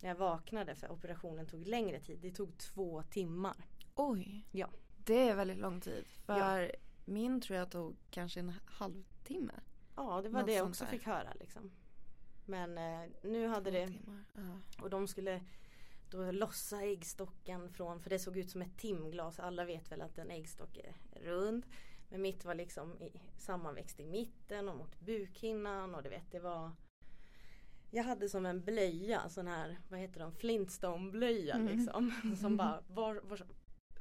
[0.01, 2.19] När jag vaknade för operationen tog längre tid.
[2.21, 3.65] Det tog två timmar.
[3.95, 4.45] Oj.
[4.51, 4.69] Ja.
[5.05, 6.05] Det är väldigt lång tid.
[6.25, 6.71] För
[7.10, 9.53] min tror jag tog kanske en halvtimme.
[9.95, 11.72] Ja det var Något det jag också fick höra liksom.
[12.45, 13.89] Men eh, nu hade det.
[14.36, 14.60] Ja.
[14.84, 15.41] och de skulle
[16.10, 19.39] då lossa äggstocken från, för det såg ut som ett timglas.
[19.39, 21.66] Alla vet väl att en äggstock är rund.
[22.10, 26.39] Men mitt var liksom i, sammanväxt i mitten och mot bukhinnan och du vet det
[26.39, 26.72] var
[27.91, 31.78] Jag hade som en blöja, sån här, vad heter de, Flintstone blöja Mm.
[31.78, 32.36] liksom.
[32.41, 33.41] Som bara, var, var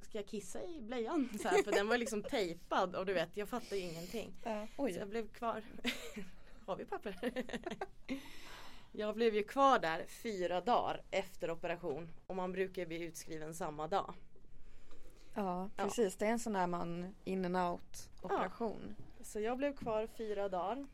[0.08, 1.28] ska jag kissa i blöjan?
[1.42, 4.34] Så här, för den var liksom tejpad och du vet jag fattade ju ingenting.
[4.76, 5.62] Så jag blev kvar.
[6.66, 7.44] Har vi papper?
[8.92, 13.88] jag blev ju kvar där fyra dagar efter operation och man brukar bli utskriven samma
[13.88, 14.14] dag.
[15.34, 15.84] Ja, Ja.
[15.84, 16.16] precis.
[16.16, 18.94] Det är en sån där man in and out operation.
[19.20, 20.86] Så jag blev kvar fyra dagar.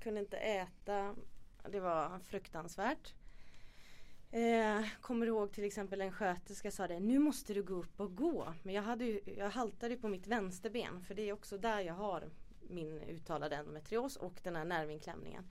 [0.00, 1.14] Kunde inte äta.
[1.68, 3.14] Det var fruktansvärt.
[4.34, 8.16] Eh, kommer ihåg till exempel en sköterska sa det, nu måste du gå upp och
[8.16, 8.54] gå.
[8.62, 11.94] Men jag, hade ju, jag haltade på mitt vänsterben för det är också där jag
[11.94, 12.30] har
[12.60, 15.44] min uttalade endometrios och den här nervinklämningen.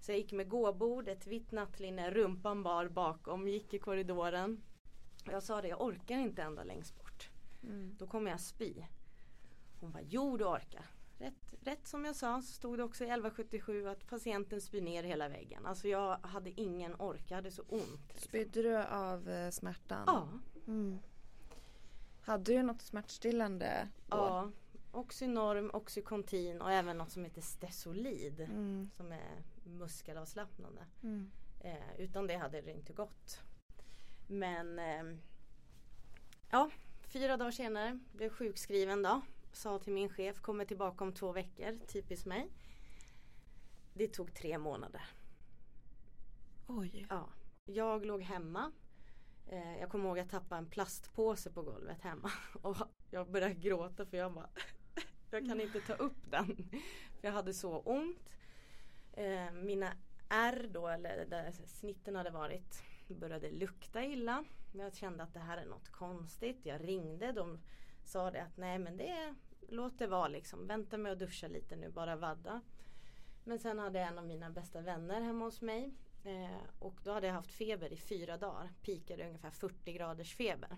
[0.00, 4.62] Så jag gick med gåbord, ett vitt nattlinne, rumpan bar bakom, gick i korridoren.
[5.26, 7.30] Och jag sa det, jag orkar inte ända längst bort.
[7.62, 7.96] Mm.
[7.98, 8.74] Då kommer jag spy.
[9.80, 10.86] Hon bara, jo du orkar.
[11.20, 15.02] Rätt, rätt som jag sa så stod det också i 1177 att patienten spyr ner
[15.02, 15.66] hela väggen.
[15.66, 18.08] Alltså jag hade ingen ork, jag hade så ont.
[18.08, 18.28] liksom.
[18.28, 20.04] Spydde du av eh, smärtan?
[20.06, 20.28] Ja,
[20.66, 20.98] Mm.
[22.22, 24.16] Hade du något smärtstillande då?
[24.16, 24.50] ja.
[24.92, 28.40] Oxynorm, Oxycontin och även något som heter Stesolid.
[28.40, 28.90] Mm.
[28.96, 30.86] Som är muskelavslappnande.
[31.02, 31.30] Mm.
[31.60, 33.40] Eh, utan det hade det inte gått.
[34.26, 35.20] Men ehm,
[36.50, 36.70] ja,
[37.02, 39.20] fyra dagar senare blev sjukskriven då.
[39.52, 42.50] Sa till min chef, kommer tillbaka om två veckor, typiskt mig.
[43.94, 45.02] Det tog tre månader.
[46.66, 47.06] Oj.
[47.10, 47.28] Ja.
[47.64, 48.72] Jag låg hemma.
[49.46, 52.30] Eh, jag kommer ihåg att jag tappade en plastpåse på golvet hemma.
[52.62, 52.76] Och
[53.10, 54.48] jag började gråta för jag bara
[55.30, 56.56] Jag kan inte ta upp den.
[57.20, 58.30] För jag hade så ont.
[59.12, 59.92] Eh, mina
[60.28, 64.44] ärr då, eller där snitten hade varit, började lukta illa.
[64.72, 66.66] Jag kände att det här är något konstigt.
[66.66, 67.32] Jag ringde.
[67.32, 67.58] De
[68.10, 69.34] sa det att nej men det
[69.68, 70.66] låt det vara liksom.
[70.66, 72.60] Vänta med att duscha lite nu, bara vadda.
[73.44, 75.94] Men sen hade jag en av mina bästa vänner hemma hos mig.
[76.24, 78.72] Eh, och då hade jag haft feber i fyra dagar.
[78.82, 80.76] Pikade ungefär 40 graders feber.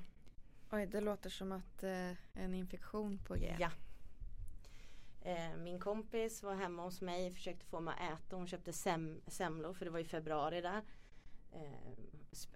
[0.72, 3.56] Oj, det låter som att eh, en infektion på G.
[3.60, 3.70] Ja.
[5.22, 8.36] Eh, min kompis var hemma hos mig försökte få mig att äta.
[8.36, 10.82] Hon köpte sem semlor för det var i februari där.
[11.52, 11.92] Eh,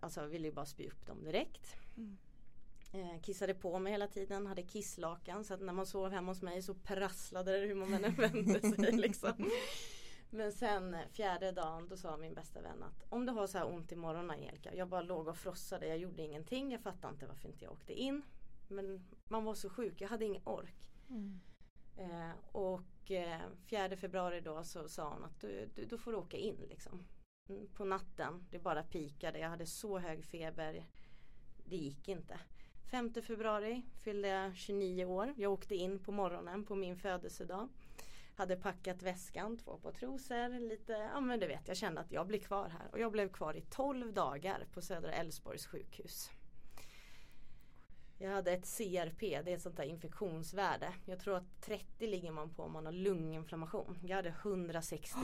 [0.00, 1.76] alltså ville ju bara spy upp dem direkt.
[1.96, 2.18] Mm.
[2.96, 6.42] Eh, kissade på mig hela tiden, hade kisslakan så att när man sov hemma hos
[6.42, 9.50] mig så prasslade det hur man än vände sig liksom.
[10.30, 13.58] Men sen eh, fjärde dagen då sa min bästa vän att om du har så
[13.58, 14.74] här ont i morgonen Angelica.
[14.74, 15.86] Jag bara låg och frossade.
[15.86, 16.72] Jag gjorde ingenting.
[16.72, 18.22] Jag fattade inte varför inte jag åkte in.
[18.68, 20.00] Men man var så sjuk.
[20.00, 20.90] Jag hade ingen ork.
[21.10, 21.40] Mm.
[21.96, 26.36] Eh, och eh, 4 februari då så sa hon att du, du, du får åka
[26.36, 27.06] in liksom.
[27.48, 29.38] Mm, På natten, det bara pikade.
[29.38, 30.86] Jag hade så hög feber.
[31.64, 32.40] Det gick inte.
[32.90, 35.34] 5 februari fyllde jag 29 år.
[35.36, 37.68] Jag åkte in på morgonen på min födelsedag.
[38.36, 42.26] Hade packat väskan, två par trosor, lite, ja men du vet jag kände att jag
[42.26, 42.88] blir kvar här.
[42.92, 46.30] Och jag blev kvar i 12 dagar på Södra Älvsborgs sjukhus.
[48.18, 50.92] Jag hade ett CRP, det är ett sånt där infektionsvärde.
[51.04, 53.98] Jag tror att 30 ligger man på om man har lunginflammation.
[54.02, 55.20] Jag hade 169.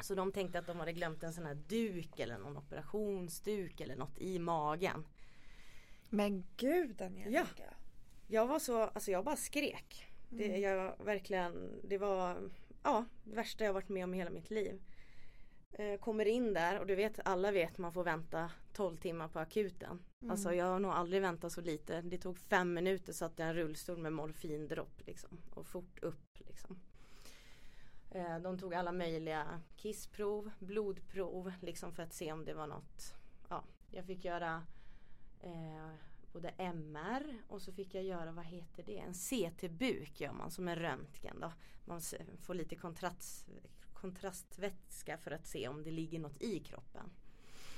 [0.00, 3.96] Så de tänkte att de hade glömt en sån här duk eller någon operationsduk eller
[3.96, 5.04] något i magen.
[6.10, 7.74] Men gud Angelica.
[8.26, 10.06] Jag var så, alltså jag bara skrek.
[10.28, 10.60] Det, Mm.
[10.60, 12.50] jag verkligen, det var
[12.82, 14.82] ja, det värsta jag varit med om i hela mitt liv.
[15.72, 19.38] Eh, kommer in där och du vet, alla vet man får vänta 12 timmar på
[19.38, 20.02] akuten.
[20.20, 20.30] Mm.
[20.30, 22.00] Alltså jag har nog aldrig väntat så lite.
[22.02, 25.40] Det tog fem minuter så att jag en rullstol med morfindropp liksom.
[25.50, 26.80] Och fort upp liksom.
[28.10, 33.14] Eh, de tog alla möjliga kissprov, blodprov liksom för att se om det var något.
[33.48, 34.62] Ja, jag fick göra
[35.42, 35.90] eh,
[36.32, 40.68] både MR och så fick jag göra, vad heter det, en CT-buk gör man som
[40.68, 41.52] en röntgen då.
[41.84, 42.00] Man
[42.42, 43.48] får lite kontrast,
[43.92, 47.10] kontrastvätska för att se om det ligger något i kroppen.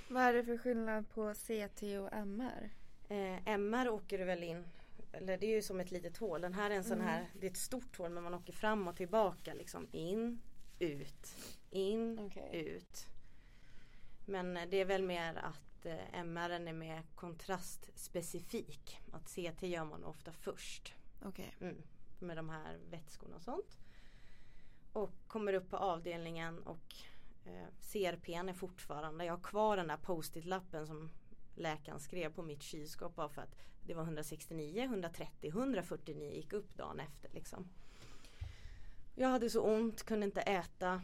[0.08, 2.70] Vad är det för skillnad på CT och MR?
[3.08, 4.64] Eh, MR åker du väl in,
[5.12, 6.40] eller det är ju som ett litet hål.
[6.40, 7.06] Den här är en sån Mm.
[7.06, 9.88] här, det är ett stort hål men man åker fram och tillbaka liksom.
[9.92, 10.40] In,
[10.78, 11.36] ut,
[11.70, 12.50] in, Okej.
[12.66, 13.06] ut.
[14.26, 18.98] Men det är väl mer att eh, MR är mer kontrastspecifik.
[19.12, 20.94] Att CT gör man ofta först.
[21.22, 21.54] Okej.
[21.60, 21.82] Mm,
[22.18, 23.76] med de här vätskorna och sånt.
[24.92, 26.94] Och kommer upp på avdelningen och
[27.44, 31.10] eh, CRPn är fortfarande, jag har kvar den där post-it-lappen som
[31.54, 33.56] läkaren skrev på mitt kylskåp bara för att
[33.86, 37.68] det var 169, 130, 149 gick upp dagen efter liksom.
[39.14, 41.02] Jag hade så ont, kunde inte äta.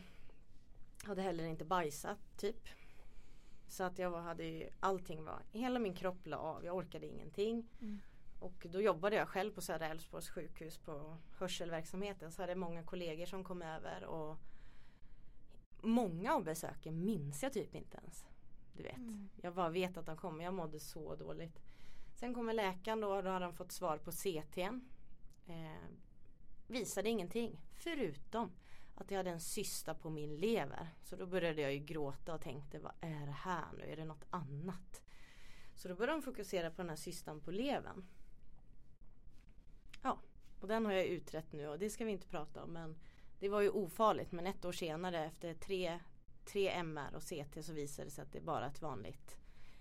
[1.04, 2.68] Hade heller inte bajsat typ.
[3.68, 7.68] Så att jag hade ju, allting var, hela min kropp la av, jag orkade ingenting.
[7.80, 7.98] Mm.
[8.40, 12.32] Och då jobbade jag själv på Södra Älvsborgs sjukhus på hörselverksamheten.
[12.32, 14.38] Så hade jag många kollegor som kom över och
[15.80, 18.26] många av besöken minns jag typ inte ens.
[18.72, 18.96] Du vet.
[18.96, 19.28] Mm.
[19.36, 20.40] Jag bara vet att de kom.
[20.40, 21.60] Jag mådde så dåligt.
[22.14, 24.88] Sen kommer läkaren då och då hade han fått svar på CTn.
[25.46, 25.88] Eh,
[26.66, 27.60] visade ingenting.
[27.74, 28.50] Förutom
[29.00, 30.88] att jag hade en cysta på min lever.
[31.02, 33.84] Så då började jag ju gråta och tänkte vad är det här nu?
[33.84, 35.02] Är det något annat?
[35.74, 38.06] Så då började de fokusera på den här cystan på levern.
[40.02, 40.18] Ja,
[40.60, 42.96] och den har jag utrett nu och det ska vi inte prata om men
[43.38, 46.00] det var ju ofarligt men ett år senare efter tre,
[46.44, 49.38] tre MR och CT så visade det sig att det är bara ett vanligt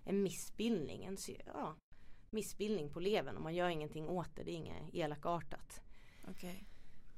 [0.08, 1.76] en missbildning, en ja,
[2.30, 5.82] missbildning på levern och man gör ingenting åt det, det är inget elakartat.
[6.30, 6.56] Okay.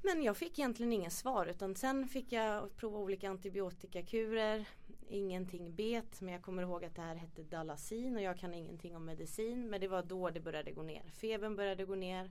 [0.02, 4.68] Men jag fick egentligen inget svar utan sen fick jag prova olika antibiotikakurer.
[5.08, 8.96] Ingenting bet men jag kommer ihåg att det här hette Dalasin och jag kan ingenting
[8.96, 9.68] om medicin.
[9.70, 11.02] Men det var då det började gå ner.
[11.12, 12.30] Febern började gå ner.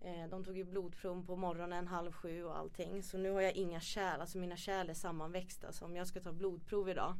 [0.00, 3.02] Eh, de tog ju blodprov på morgonen halv sju och allting.
[3.02, 5.72] Så nu har jag inga kärl, alltså mina kärl är sammanväxta.
[5.72, 7.14] Så om jag ska ta blodprov idag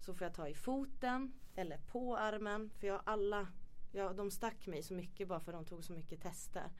[0.00, 2.70] så får jag ta i foten eller på armen.
[2.70, 3.48] För jag har alla,
[3.92, 6.70] ja, de stack mig så mycket bara för de tog så mycket tester.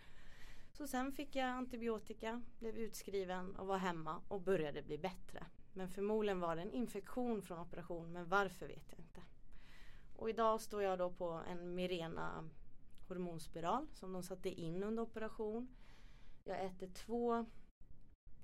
[0.76, 5.46] Så sen fick jag antibiotika, blev utskriven och var hemma och började bli bättre.
[5.72, 9.22] Men förmodligen var det en infektion från operation men varför vet jag inte.
[10.16, 12.50] Och idag står jag då på en Mirena
[13.08, 15.68] hormonspiral som de satte in under operation.
[16.44, 17.46] Jag äter två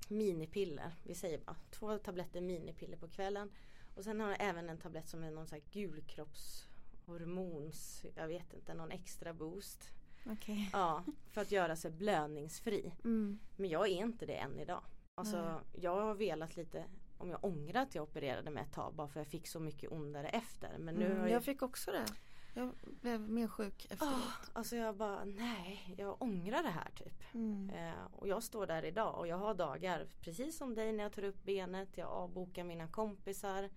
[0.09, 3.51] minipiller, vi säger bara två tabletter minipiller på kvällen.
[3.95, 8.53] Och sen har jag även en tablett som är någon sån här gulkroppshormons, jag vet
[8.53, 9.93] inte, någon extra boost.
[10.27, 10.70] Okej.
[10.73, 12.93] Ja, för att göra sig blödningsfri.
[13.05, 13.39] Mm.
[13.57, 14.83] Men jag är inte det än idag.
[15.14, 15.83] Alltså Nej.
[15.83, 16.85] jag har velat lite
[17.18, 19.93] om jag ångrar att jag opererade mig ett tag bara för jag fick så mycket
[19.93, 20.79] ondare efter.
[20.79, 21.45] Men nu Mm, har jag jag...
[21.45, 22.07] fick också det.
[22.55, 24.12] Jag blev mer sjuk efteråt.
[24.14, 27.23] Ah, alltså jag bara nej, jag ångrar det här typ.
[27.35, 27.70] Mm.
[27.70, 31.12] Eh, och jag står där idag och jag har dagar precis som dig när jag
[31.12, 31.89] tar upp benet.
[31.97, 33.70] Jag avbokar mina kompisar.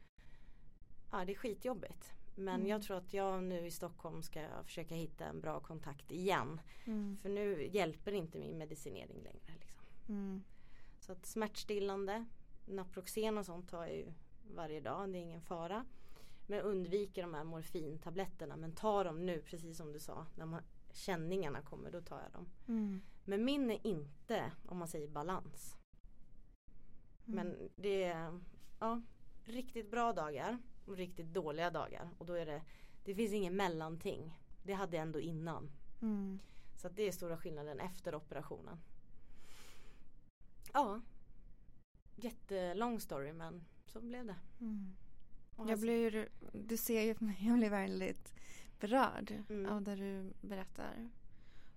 [1.12, 2.12] Ja det är skitjobbigt.
[2.36, 2.68] Men Mm.
[2.68, 6.62] jag tror att jag nu i Stockholm ska försöka hitta en bra kontakt igen.
[6.86, 7.18] Mm.
[7.22, 9.54] För nu hjälper inte min medicinering längre.
[9.60, 9.86] Liksom.
[10.10, 10.44] Mm.
[11.00, 12.26] Så att smärtstillande,
[12.66, 14.14] Naproxen och sånt tar jag ju
[14.56, 15.86] varje dag, det är ingen fara.
[16.48, 20.26] Men jag undviker de här morfintabletterna men tar dem nu precis som du sa.
[20.36, 20.62] När man,
[20.94, 22.50] känningarna kommer då tar jag dem.
[22.68, 23.02] Mm.
[23.26, 25.78] Men min är inte om man säger balans.
[27.26, 28.40] Men det är
[28.80, 29.02] ja,
[29.44, 30.58] riktigt bra dagar
[30.88, 32.10] riktigt dåliga dagar.
[32.18, 32.62] Och då är det,
[33.04, 34.40] det finns ingen mellanting.
[34.64, 35.72] Det hade jag ändå innan.
[36.02, 36.40] Mm.
[36.76, 38.78] Så det är stora skillnaden efter operationen.
[40.74, 41.02] Ja.
[42.16, 44.36] Jättelång story men så blev det.
[44.60, 44.96] Mm.
[45.58, 48.34] Jag blir, du ser ju på mig, jag blir väldigt
[48.80, 49.72] berörd Mm.
[49.72, 51.10] av det du berättar.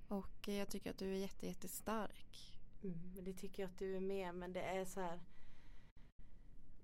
[0.09, 2.59] Och jag tycker att du är jätte, jättestark.
[2.83, 5.21] Mm, men det tycker jag att du är med men det är så här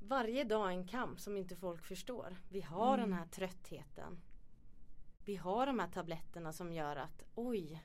[0.08, 2.36] Varje dag en kamp som inte folk förstår.
[2.48, 3.10] Vi har Mm.
[3.10, 4.20] den här tröttheten.
[5.24, 7.82] Vi har de här tabletterna som gör att oj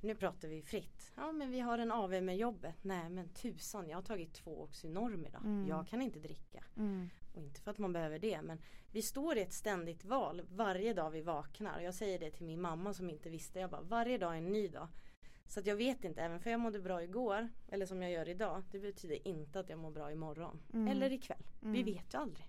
[0.00, 1.12] Nu pratar vi fritt.
[1.16, 2.84] Ja men vi har en AV med jobbet.
[2.84, 5.44] Nej men tusan jag har tagit två Oxynorm idag.
[5.44, 5.68] Mm.
[5.68, 6.64] Jag kan inte dricka.
[6.76, 7.08] Mm.
[7.34, 8.58] Och inte för att man behöver det men
[8.92, 11.80] vi står i ett ständigt val varje dag vi vaknar.
[11.80, 13.60] Jag säger det till min mamma som inte visste.
[13.60, 14.88] Jag bara varje dag är en ny dag.
[15.48, 18.28] Så att jag vet inte, även för jag mådde bra igår eller som jag gör
[18.28, 18.62] idag.
[18.70, 20.60] Det betyder inte att jag mår bra imorgon.
[20.72, 20.88] Mm.
[20.88, 21.42] Eller ikväll.
[21.60, 21.84] Vi Mm.
[21.84, 22.46] vet ju aldrig.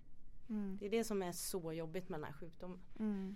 [0.50, 0.78] Mm.
[0.80, 2.80] Det är det som är så jobbigt med den här sjukdomen.
[3.00, 3.36] Mm.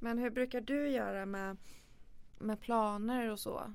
[0.00, 1.56] Men hur brukar du göra med,
[2.38, 3.72] med planer och så?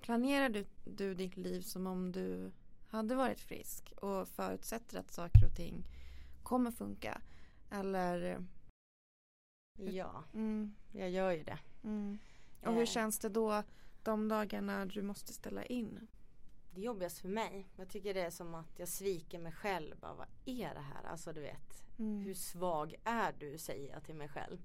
[0.00, 2.50] Planerar du, du ditt liv som om du
[2.88, 5.84] hade varit frisk och förutsätter att saker och ting
[6.42, 7.20] kommer funka?
[7.70, 8.44] Eller?
[9.76, 11.58] Ja, Mm, jag gör ju det.
[12.62, 12.86] Och hur Eh.
[12.86, 13.62] känns det då
[14.02, 16.08] de dagarna du måste ställa in?
[16.70, 17.68] Det är jobbigast för mig.
[17.76, 19.96] Jag tycker det är som att jag sviker mig själv.
[20.00, 21.04] Bara, vad är det här?
[21.10, 21.82] Alltså du vet.
[21.98, 22.20] Mm.
[22.24, 23.58] Hur svag är du?
[23.58, 24.58] Säger jag till mig själv.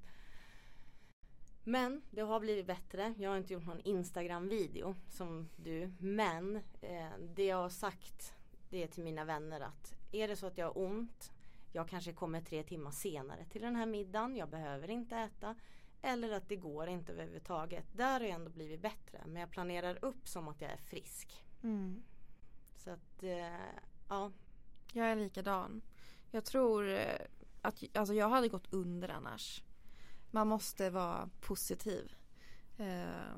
[1.64, 3.14] Men det har blivit bättre.
[3.18, 5.92] Jag har inte gjort någon Instagram-video som du.
[6.00, 8.34] Men eh, det jag har sagt
[8.70, 11.32] det är till mina vänner att är det så att jag har ont.
[11.72, 14.36] Jag kanske kommer tre timmar senare till den här middagen.
[14.36, 15.56] Jag behöver inte äta.
[16.06, 17.86] Eller att det går inte överhuvudtaget.
[17.94, 19.22] Där har jag ändå blivit bättre.
[19.26, 21.46] Men jag planerar upp som att jag är frisk.
[21.64, 22.04] Mm.
[22.76, 23.76] Så att eh,
[24.10, 24.32] ja.
[24.94, 25.82] Jag är likadan.
[26.32, 27.22] Jag tror eh,
[27.62, 29.64] att alltså jag hade gått under annars.
[30.32, 32.16] Man måste vara positiv.
[32.78, 33.38] Eh,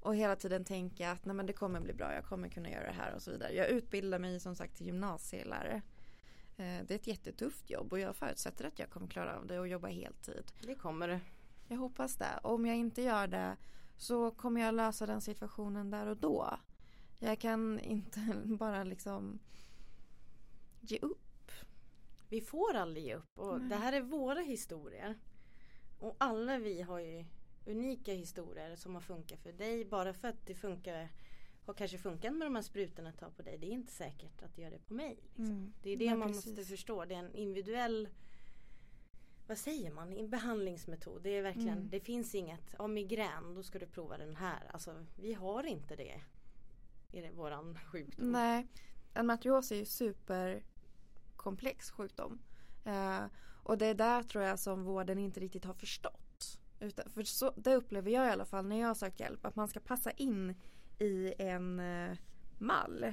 [0.00, 2.86] och hela tiden tänka att Nej, men det kommer bli bra, jag kommer kunna göra
[2.86, 3.52] det här och så vidare.
[3.52, 5.82] Jag utbildar mig som sagt till gymnasielärare.
[6.56, 9.60] Eh, det är ett jättetufft jobb och jag förutsätter att jag kommer klara av det
[9.60, 10.52] och jobba heltid.
[10.60, 11.18] Det kommer du.
[11.68, 12.38] Jag hoppas det.
[12.42, 13.56] Och om jag inte gör det
[13.96, 16.58] så kommer jag lösa den situationen där och då.
[17.18, 19.38] Jag kan inte bara liksom
[20.80, 21.50] ge upp.
[22.28, 23.68] Vi får aldrig ge upp och Nej.
[23.68, 25.18] det här är våra historier.
[25.98, 27.24] Och alla vi har ju
[27.66, 29.84] unika historier som har funkat för dig.
[29.84, 31.08] Bara för att det funkar
[31.66, 33.58] har kanske funkat med de här sprutorna ett tag på dig.
[33.58, 35.18] Det är inte säkert att det gör det på mig.
[35.22, 35.44] Liksom.
[35.44, 35.72] Mm.
[35.82, 36.46] Det är det Ja, man precis.
[36.46, 37.04] måste förstå.
[37.04, 38.08] Det är en individuell
[39.46, 40.12] vad säger man?
[40.12, 41.22] En behandlingsmetod.
[41.22, 41.90] Det är verkligen, Mm.
[41.90, 44.70] det finns inget, ja migrän, då ska du prova den här.
[44.72, 46.20] Alltså vi har inte det
[47.12, 48.32] i våran sjukdom.
[48.32, 48.66] Nej,
[49.14, 52.38] endometrios är ju superkomplex sjukdom.
[52.84, 53.24] Eh,
[53.62, 56.60] och det är där tror jag som vården inte riktigt har förstått.
[56.80, 59.46] Utan, för så, det upplever jag i alla fall när jag har sökt hjälp.
[59.46, 60.54] Att man ska passa in
[60.98, 62.16] i en eh,
[62.58, 63.04] mall.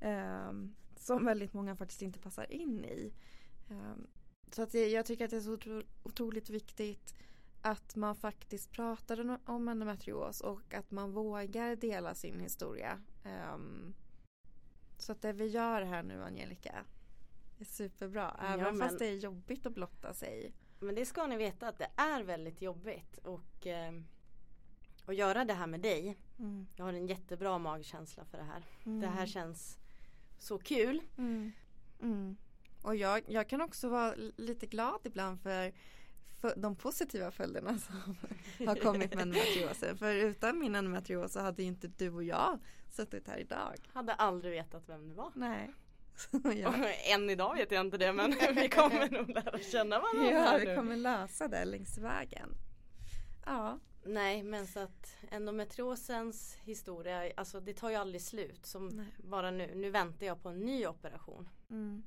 [0.00, 0.52] Eh,
[0.96, 3.12] som väldigt många faktiskt inte passar in i.
[4.54, 7.14] Så att jag tycker att det är så otro, otroligt viktigt
[7.62, 13.00] att man faktiskt pratar om endometrios och att man vågar dela sin historia.
[13.24, 13.94] Ehm,
[14.98, 16.84] så att det vi gör här nu Angelica
[17.58, 18.36] är superbra.
[18.38, 20.52] Ja, Även men- fast det är jobbigt att blotta sig.
[20.80, 23.92] Men det ska ni veta att det är väldigt jobbigt och eh,
[25.06, 26.18] att göra det här med dig.
[26.38, 26.66] Mm.
[26.76, 28.64] Jag har en jättebra magkänsla för det här.
[28.84, 29.00] Mm.
[29.00, 29.78] Det här känns
[30.38, 31.02] så kul.
[31.18, 31.52] Mm.
[32.82, 35.72] Och jag, jag kan också vara lite glad ibland för,
[36.56, 38.16] de positiva följderna som
[38.66, 39.96] har kommit med endometriosen.
[39.98, 42.58] För utan min endometrios så hade ju inte du och jag
[42.90, 43.76] suttit här idag.
[43.92, 45.32] Hade aldrig vetat vem det var.
[45.34, 45.70] Nej.
[46.54, 46.74] Jag,
[47.14, 50.76] Än idag vet jag inte det men vi kommer nog lära känna varandra ja, vi
[50.76, 52.48] kommer lösa det längs vägen.
[53.46, 53.78] Ja.
[54.04, 58.66] Nej men så att endometriosens historia, alltså det tar ju aldrig slut.
[58.66, 59.06] Som Nej.
[59.16, 61.48] bara nu, nu väntar jag på en ny operation.
[61.70, 62.02] Mm.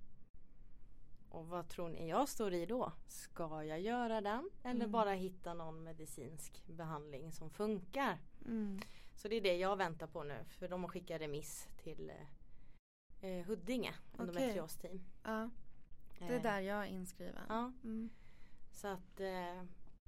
[1.36, 2.92] Och vad tror ni jag står i då?
[3.08, 4.50] Ska jag göra den?
[4.64, 4.92] Eller Mm.
[4.92, 8.18] bara hitta någon medicinsk behandling som funkar?
[8.46, 8.80] Mm.
[9.16, 10.46] Så det är det jag väntar på nu.
[10.50, 12.12] För de har skickat remiss till
[13.22, 15.02] eh, Huddinge endometriosteam.
[15.24, 15.50] Ja,
[16.20, 17.44] det är Eh, där jag är inskriven.
[17.50, 18.10] Ja, Mm.
[18.72, 19.64] så att eh,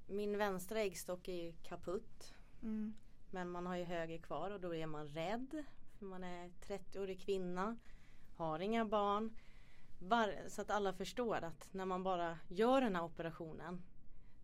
[0.07, 2.33] min vänstra äggstock är ju kaputt.
[2.63, 2.93] Mm.
[3.31, 5.63] Men man har ju höger kvar och då är man rädd.
[5.97, 7.77] För man är 30-årig kvinna.
[8.35, 9.37] Har inga barn.
[9.99, 13.81] Var, så att alla förstår att när man bara gör den här operationen.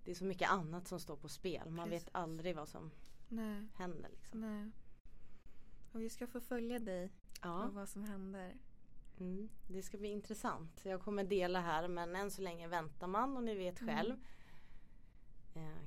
[0.04, 1.70] Det är så mycket annat som står på spel.
[1.70, 2.08] Man Precis.
[2.08, 2.92] vet aldrig vad som
[3.28, 4.10] Nej, händer.
[4.10, 4.42] Liksom.
[4.42, 4.72] nej.
[5.92, 8.54] Och vi ska få följa dig Ja, och vad som händer.
[9.20, 10.82] Mm, det ska bli intressant.
[10.86, 13.96] Jag kommer dela här men än så länge väntar man och ni vet Mm.
[13.96, 14.16] själv.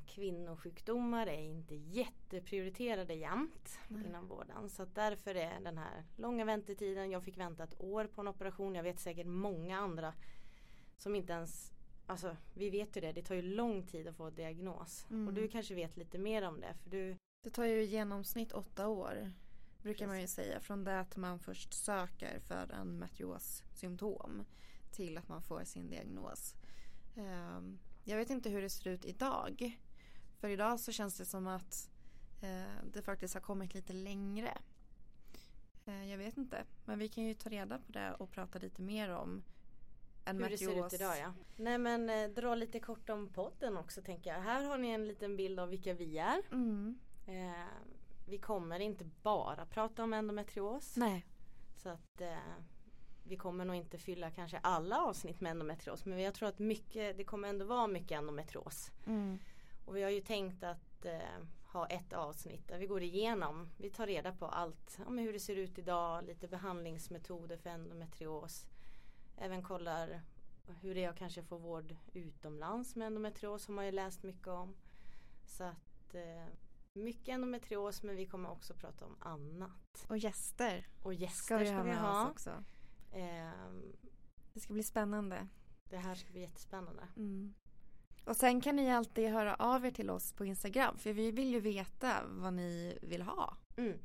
[0.06, 4.04] Kvinnosjukdomar är inte jätteprioriterade jämt Nej.
[4.06, 4.68] inom vården.
[4.70, 7.10] Så därför är den här långa väntetiden.
[7.10, 8.74] Jag fick vänta ett år på en operation.
[8.74, 10.14] Jag vet säkert många andra
[10.96, 11.72] som inte ens
[12.08, 15.06] Alltså vi vet ju det, det tar ju lång tid att få diagnos.
[15.10, 15.28] Mm.
[15.28, 18.52] Och du kanske vet lite mer om det för du Det tar ju i genomsnitt
[18.52, 19.32] åtta år.
[19.82, 20.60] Brukar man ju säga.
[20.60, 24.44] Från det att man först söker för endometriossymptom.
[24.90, 26.54] Till att man får sin diagnos.
[27.16, 27.78] Ehm,
[28.08, 29.78] Jag vet inte hur det ser ut idag.
[30.40, 31.90] För idag så känns det som att
[32.42, 34.58] eh, det faktiskt har kommit lite längre.
[35.86, 36.64] Eh, Jag vet inte.
[36.84, 39.42] Men vi kan ju ta reda på det och prata lite mer om
[40.24, 41.34] hur det ser ut idag ja.
[41.56, 44.40] Nej men eh, dra lite kort om podden också tänker jag.
[44.40, 46.42] Här har ni en liten bild av vilka vi är.
[46.52, 46.98] Mm.
[47.26, 47.66] Eh,
[48.28, 50.96] vi kommer inte bara prata om endometrios.
[50.96, 51.26] Nej.
[51.76, 52.36] Så att eh,
[53.28, 56.04] vi kommer nog inte fylla kanske alla avsnitt med endometrios.
[56.04, 58.90] Men jag tror att mycket, det kommer ändå vara mycket endometrios.
[59.06, 59.38] Mm.
[59.84, 61.20] Och vi har ju tänkt att eh,
[61.72, 65.40] ha ett avsnitt där vi går igenom, vi tar reda på allt, men hur det
[65.40, 68.66] ser ut idag, lite behandlingsmetoder för endometrios.
[69.36, 70.20] Även kollar
[70.80, 74.48] hur det är att kanske få vård utomlands med endometrios har man ju läst mycket
[74.48, 74.76] om.
[75.44, 76.46] Så att eh,
[76.92, 80.06] mycket endometrios men vi kommer också prata om annat.
[80.08, 82.22] Och gäster Och ska gäster vi ska ha vi med ha.
[82.22, 82.64] oss också.
[83.12, 83.92] Ehm,
[84.52, 85.48] Det ska bli spännande.
[85.90, 87.08] det här ska bli jättespännande.
[87.16, 87.54] Mm.
[88.24, 91.48] Och sen kan ni alltid höra av er till oss på Instagram för vi vill
[91.52, 93.56] ju veta vad ni vill ha.
[93.76, 93.98] Mm.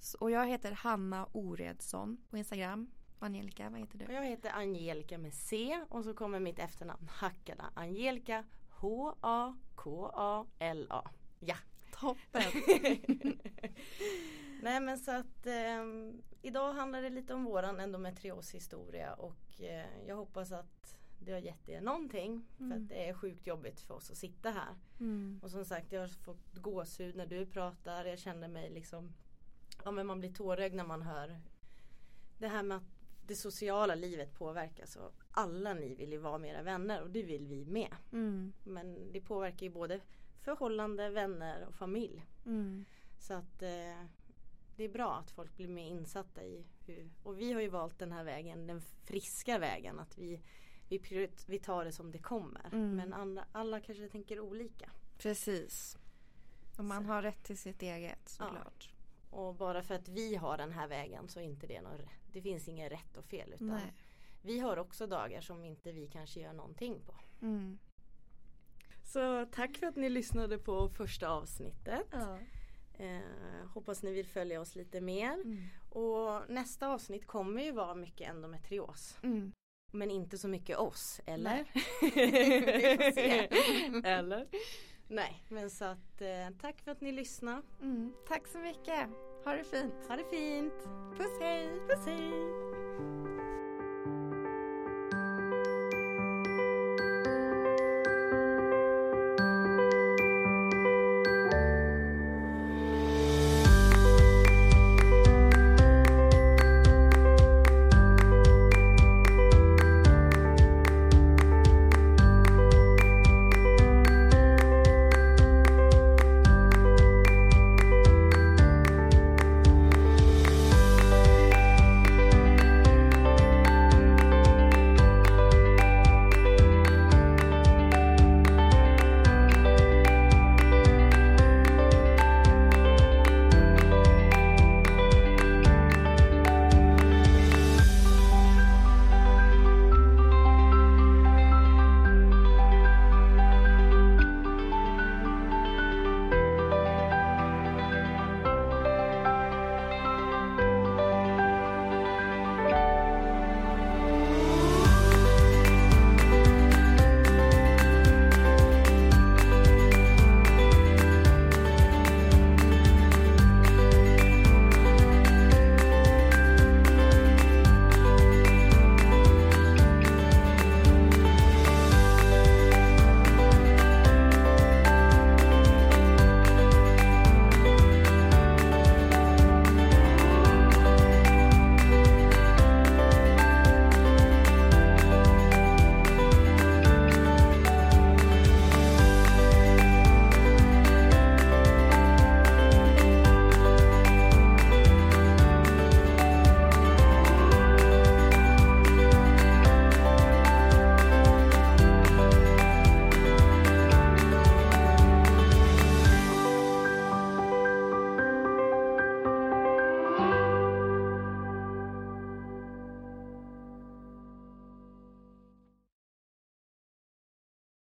[0.00, 2.90] Så- Och jag heter Hanna Oredsson på Instagram.
[3.18, 4.14] Och Angelica, vad heter Och du?
[4.14, 7.70] jag heter Angelica med C och så kommer mitt efternamn Hackala.
[7.74, 8.44] Angelica
[9.84, 11.10] H-A-K-A-L-A.
[11.40, 11.56] Ja.
[11.92, 12.42] Toppen!
[14.62, 15.84] Nej men så att eh,
[16.42, 21.68] idag handlar det lite om våran endometrioshistoria och eh, jag hoppas att det har gett
[21.68, 22.46] er någonting.
[22.56, 22.82] För Mm.
[22.82, 24.74] att det är sjukt jobbigt för oss att sitta här.
[25.00, 25.40] Mm.
[25.42, 28.04] Och som sagt jag har fått gåshud när du pratar.
[28.04, 29.12] Jag känner mig liksom
[29.84, 31.40] Ja men man blir tårögd när man hör
[32.38, 36.50] Det här med att det sociala livet påverkas och alla ni vill ju vara med
[36.50, 37.96] era vänner och det vill vi med.
[38.12, 38.52] Mm.
[38.64, 40.00] Men det påverkar ju både
[40.40, 42.26] förhållande, vänner och familj.
[42.46, 42.84] Mm.
[43.18, 44.04] Så att eh,
[44.76, 47.98] det är bra att folk blir mer insatta i hur och vi har ju valt
[47.98, 50.42] den här vägen, den friska vägen att vi
[50.88, 52.66] vi, vi tar det som det kommer.
[52.72, 52.96] Mm.
[52.96, 54.90] Men andra, alla kanske tänker olika.
[55.18, 55.98] Precis.
[56.78, 57.08] Och man Så.
[57.08, 58.46] har rätt till sitt eget Ja.
[58.46, 58.90] såklart.
[59.30, 62.00] Och bara för att vi har den här vägen så är inte det något,
[62.32, 63.52] det finns inget rätt och fel.
[63.52, 63.92] Utan Nej.
[64.42, 67.14] Vi har också dagar som inte vi kanske gör någonting på.
[67.42, 67.78] Mm.
[69.04, 72.06] Så tack för att ni lyssnade på första avsnittet.
[72.12, 72.38] Ja.
[73.02, 75.32] Eh, hoppas ni vill följa oss lite mer.
[75.32, 75.62] Mm.
[75.90, 79.18] Och nästa avsnitt kommer ju vara mycket endometrios.
[79.22, 79.52] Mm.
[79.92, 81.64] Men inte så mycket oss, eller?
[83.12, 83.48] Se.
[84.08, 84.46] eller?
[85.08, 87.62] Nej, men så att eh, tack för att ni lyssnade.
[87.80, 88.12] Mm.
[88.28, 89.08] Tack så mycket.
[89.44, 89.94] Ha det fint.
[90.08, 90.72] Ha det fint!
[91.16, 91.68] Puss hej!
[91.88, 92.32] Puss hej!